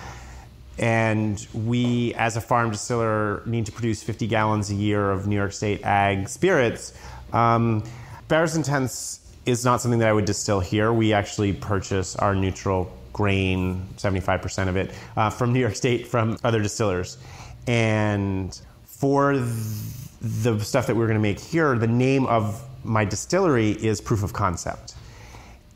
and 0.78 1.46
we, 1.54 2.12
as 2.14 2.36
a 2.36 2.40
farm 2.40 2.70
distiller, 2.70 3.42
need 3.46 3.64
to 3.64 3.72
produce 3.72 4.02
50 4.02 4.26
gallons 4.26 4.70
a 4.70 4.74
year 4.74 5.10
of 5.10 5.26
New 5.26 5.36
York 5.36 5.52
State 5.52 5.82
ag 5.84 6.28
spirits. 6.28 6.92
Um, 7.32 7.82
Intense 8.30 9.20
is 9.46 9.64
not 9.64 9.80
something 9.80 10.00
that 10.00 10.08
I 10.08 10.12
would 10.12 10.26
distill 10.26 10.60
here. 10.60 10.92
We 10.92 11.14
actually 11.14 11.54
purchase 11.54 12.16
our 12.16 12.34
neutral 12.34 12.92
grain, 13.14 13.86
75% 13.96 14.68
of 14.68 14.76
it, 14.76 14.90
uh, 15.16 15.30
from 15.30 15.54
New 15.54 15.60
York 15.60 15.76
State 15.76 16.06
from 16.06 16.36
other 16.44 16.60
distillers. 16.60 17.16
And 17.66 18.58
for 18.84 19.32
th- 19.32 19.44
the 20.20 20.58
stuff 20.60 20.86
that 20.86 20.96
we're 20.96 21.06
going 21.06 21.18
to 21.18 21.22
make 21.22 21.40
here, 21.40 21.76
the 21.78 21.86
name 21.86 22.26
of 22.26 22.62
my 22.84 23.04
distillery 23.04 23.72
is 23.72 24.00
Proof 24.00 24.22
of 24.22 24.32
Concept. 24.32 24.94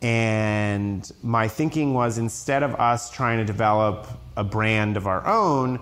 And 0.03 1.11
my 1.23 1.49
thinking 1.49 1.93
was 1.93 2.19
instead 2.19 2.63
of 2.63 2.75
us 2.77 3.11
trying 3.11 3.39
to 3.39 3.45
develop 3.45 4.07
a 4.37 4.45
brand 4.45 4.97
of 4.97 5.07
our 5.07 5.27
own, 5.27 5.81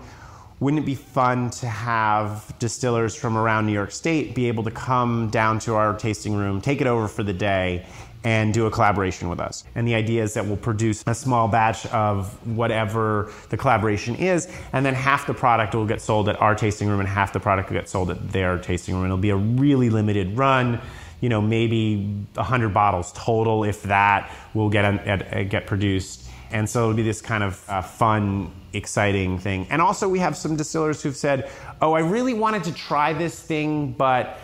wouldn't 0.61 0.83
it 0.83 0.87
be 0.87 0.97
fun 0.97 1.51
to 1.51 1.69
have 1.69 2.53
distillers 2.59 3.15
from 3.15 3.37
around 3.37 3.67
New 3.67 3.73
York 3.73 3.93
State 3.93 4.35
be 4.35 4.49
able 4.49 4.65
to 4.65 4.73
come 4.73 5.31
down 5.31 5.61
to 5.61 5.75
our 5.75 5.97
tasting 5.97 6.35
room, 6.35 6.61
take 6.61 6.81
it 6.81 6.89
over 6.89 7.07
for 7.07 7.23
the 7.23 7.33
day, 7.33 7.87
and 8.25 8.53
do 8.53 8.67
a 8.67 8.71
collaboration 8.71 9.29
with 9.29 9.41
us? 9.41 9.65
And 9.75 9.87
the 9.87 9.95
idea 9.95 10.23
is 10.23 10.35
that 10.35 10.45
we'll 10.45 10.57
produce 10.57 11.05
a 11.07 11.15
small 11.15 11.49
batch 11.49 11.87
of 11.87 12.29
whatever 12.47 13.33
the 13.51 13.57
collaboration 13.57 14.15
is, 14.17 14.49
and 14.73 14.85
then 14.85 14.95
half 14.95 15.27
the 15.27 15.35
product 15.35 15.75
will 15.75 15.87
get 15.87 16.01
sold 16.01 16.29
at 16.29 16.41
our 16.41 16.55
tasting 16.55 16.89
room, 16.89 17.01
and 17.01 17.09
half 17.09 17.33
the 17.33 17.41
product 17.41 17.71
will 17.71 17.79
get 17.79 17.89
sold 17.89 18.11
at 18.11 18.33
their 18.33 18.59
tasting 18.59 18.95
room. 18.95 19.05
It'll 19.05 19.19
be 19.19 19.31
a 19.31 19.37
really 19.37 19.91
limited 19.91 20.37
run 20.37 20.81
you 21.21 21.29
know, 21.29 21.41
maybe 21.41 21.97
100 22.35 22.73
bottles 22.73 23.13
total, 23.13 23.65
if 23.65 23.83
that, 23.85 24.31
will 24.55 24.71
get, 24.71 25.49
get 25.49 25.67
produced. 25.67 26.29
And 26.51 26.69
so 26.69 26.85
it'll 26.85 26.95
be 26.95 27.03
this 27.03 27.21
kind 27.21 27.43
of 27.43 27.63
uh, 27.69 27.83
fun, 27.83 28.53
exciting 28.73 29.39
thing. 29.39 29.67
And 29.71 29.83
also, 29.83 30.09
we 30.09 30.19
have 30.21 30.37
some 30.37 30.57
distillers 30.57 31.03
who've 31.03 31.17
said, 31.17 31.51
oh, 31.83 31.93
I 31.93 32.01
really 32.01 32.35
wanted 32.35 32.65
to 32.65 32.73
try 32.73 33.13
this 33.13 33.41
thing, 33.41 33.93
but 33.93 34.39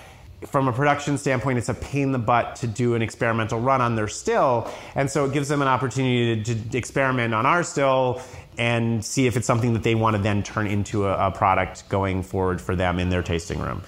from 0.46 0.68
a 0.68 0.72
production 0.72 1.18
standpoint, 1.18 1.59
it's 1.59 1.68
a 1.68 1.74
pain 1.74 2.04
in 2.04 2.12
the 2.12 2.18
butt 2.18 2.57
to 2.57 2.66
do 2.66 2.94
an 2.94 3.02
experimental 3.02 3.61
run 3.61 3.80
on 3.80 3.94
their 3.96 4.09
still. 4.09 4.70
And 4.94 5.11
so 5.11 5.24
it 5.24 5.33
gives 5.33 5.48
them 5.48 5.62
an 5.62 5.68
opportunity 5.68 6.42
to, 6.42 6.54
to 6.70 6.78
experiment 6.78 7.35
on 7.35 7.46
our 7.46 7.62
still 7.62 8.20
and 8.57 9.04
see 9.04 9.26
if 9.26 9.37
it's 9.37 9.46
something 9.46 9.72
that 9.72 9.83
they 9.83 9.94
want 9.94 10.16
to 10.16 10.22
then 10.22 10.42
turn 10.42 10.66
into 10.66 11.07
a, 11.07 11.28
a 11.28 11.30
product 11.30 11.88
going 11.88 12.22
forward 12.22 12.61
for 12.61 12.76
them 12.76 12.98
in 12.98 13.09
their 13.09 13.22
tasting 13.22 13.59
room. 13.59 13.83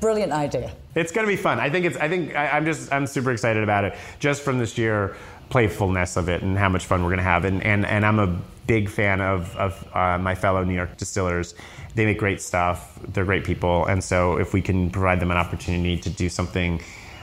Brilliant 0.00 0.32
idea. 0.32 0.72
It's 0.94 1.10
going 1.10 1.26
to 1.26 1.30
be 1.30 1.36
fun. 1.36 1.58
I 1.58 1.70
think 1.70 1.86
it's. 1.86 1.96
I 1.96 2.08
think 2.08 2.36
I, 2.36 2.56
am 2.56 2.64
just. 2.66 2.92
I'm 2.92 3.06
super 3.06 3.32
excited 3.32 3.62
about 3.62 3.84
it, 3.84 3.94
just 4.18 4.42
from 4.42 4.58
this 4.58 4.76
year 4.76 5.16
playfulness 5.48 6.16
of 6.16 6.28
it 6.28 6.42
and 6.42 6.58
how 6.58 6.68
much 6.68 6.84
fun 6.86 7.02
we're 7.02 7.10
going 7.10 7.18
to 7.18 7.22
have. 7.24 7.44
And 7.44 7.62
and 7.62 7.86
and 7.86 8.04
I'm 8.04 8.18
a 8.18 8.38
big 8.66 8.90
fan 8.90 9.20
of 9.20 9.56
of 9.56 9.88
uh, 9.94 10.18
my 10.18 10.34
fellow 10.34 10.62
New 10.64 10.74
York 10.74 10.96
distillers. 10.96 11.54
They 11.96 12.04
make 12.04 12.18
great 12.18 12.40
stuff. 12.42 12.98
They're 13.08 13.24
great 13.24 13.44
people, 13.44 13.86
and 13.86 14.04
so 14.04 14.36
if 14.36 14.52
we 14.52 14.60
can 14.60 14.90
provide 14.90 15.18
them 15.18 15.30
an 15.30 15.38
opportunity 15.38 15.96
to 15.96 16.10
do 16.10 16.28
something. 16.28 16.80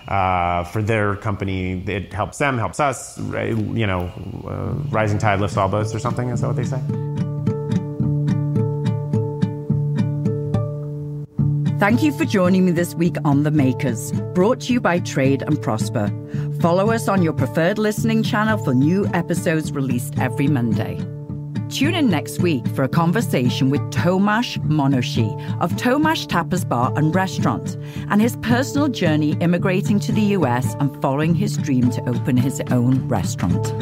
Uh, 0.07 0.65
for 0.65 0.81
their 0.81 1.15
company, 1.15 1.81
it 1.87 2.11
helps 2.11 2.37
them, 2.37 2.57
helps 2.57 2.79
us. 2.81 3.17
You 3.17 3.87
know, 3.87 4.11
uh, 4.45 4.73
rising 4.89 5.17
tide 5.17 5.39
lifts 5.39 5.55
all 5.55 5.69
boats, 5.69 5.95
or 5.95 5.99
something. 5.99 6.27
Is 6.29 6.41
that 6.41 6.47
what 6.47 6.57
they 6.57 6.65
say? 6.65 6.81
Thank 11.79 12.01
you 12.01 12.11
for 12.17 12.25
joining 12.25 12.65
me 12.65 12.71
this 12.71 12.95
week 12.95 13.15
on 13.23 13.43
The 13.43 13.51
Makers, 13.51 14.11
brought 14.33 14.61
to 14.61 14.73
you 14.73 14.81
by 14.81 14.99
Trade 14.99 15.41
and 15.41 15.61
Prosper. 15.61 16.11
Follow 16.61 16.91
us 16.91 17.07
on 17.07 17.21
your 17.21 17.33
preferred 17.33 17.77
listening 17.77 18.23
channel 18.23 18.57
for 18.57 18.73
new 18.73 19.05
episodes 19.13 19.71
released 19.71 20.17
every 20.17 20.47
Monday. 20.47 21.12
Tune 21.73 21.95
in 21.95 22.07
next 22.07 22.39
week 22.39 22.67
for 22.75 22.83
a 22.83 22.87
conversation 22.87 23.71
with 23.71 23.81
Tomasz 23.89 24.59
Monosi 24.59 25.27
of 25.59 25.71
Tomasz 25.71 26.27
Tapas 26.27 26.69
Bar 26.69 26.93
and 26.95 27.15
Restaurant 27.15 27.77
and 28.11 28.21
his 28.21 28.35
personal 28.43 28.89
journey 28.89 29.35
immigrating 29.41 29.99
to 30.01 30.11
the 30.11 30.21
US 30.37 30.75
and 30.75 31.01
following 31.01 31.33
his 31.33 31.57
dream 31.57 31.89
to 31.89 32.07
open 32.07 32.37
his 32.37 32.61
own 32.69 33.07
restaurant. 33.07 33.73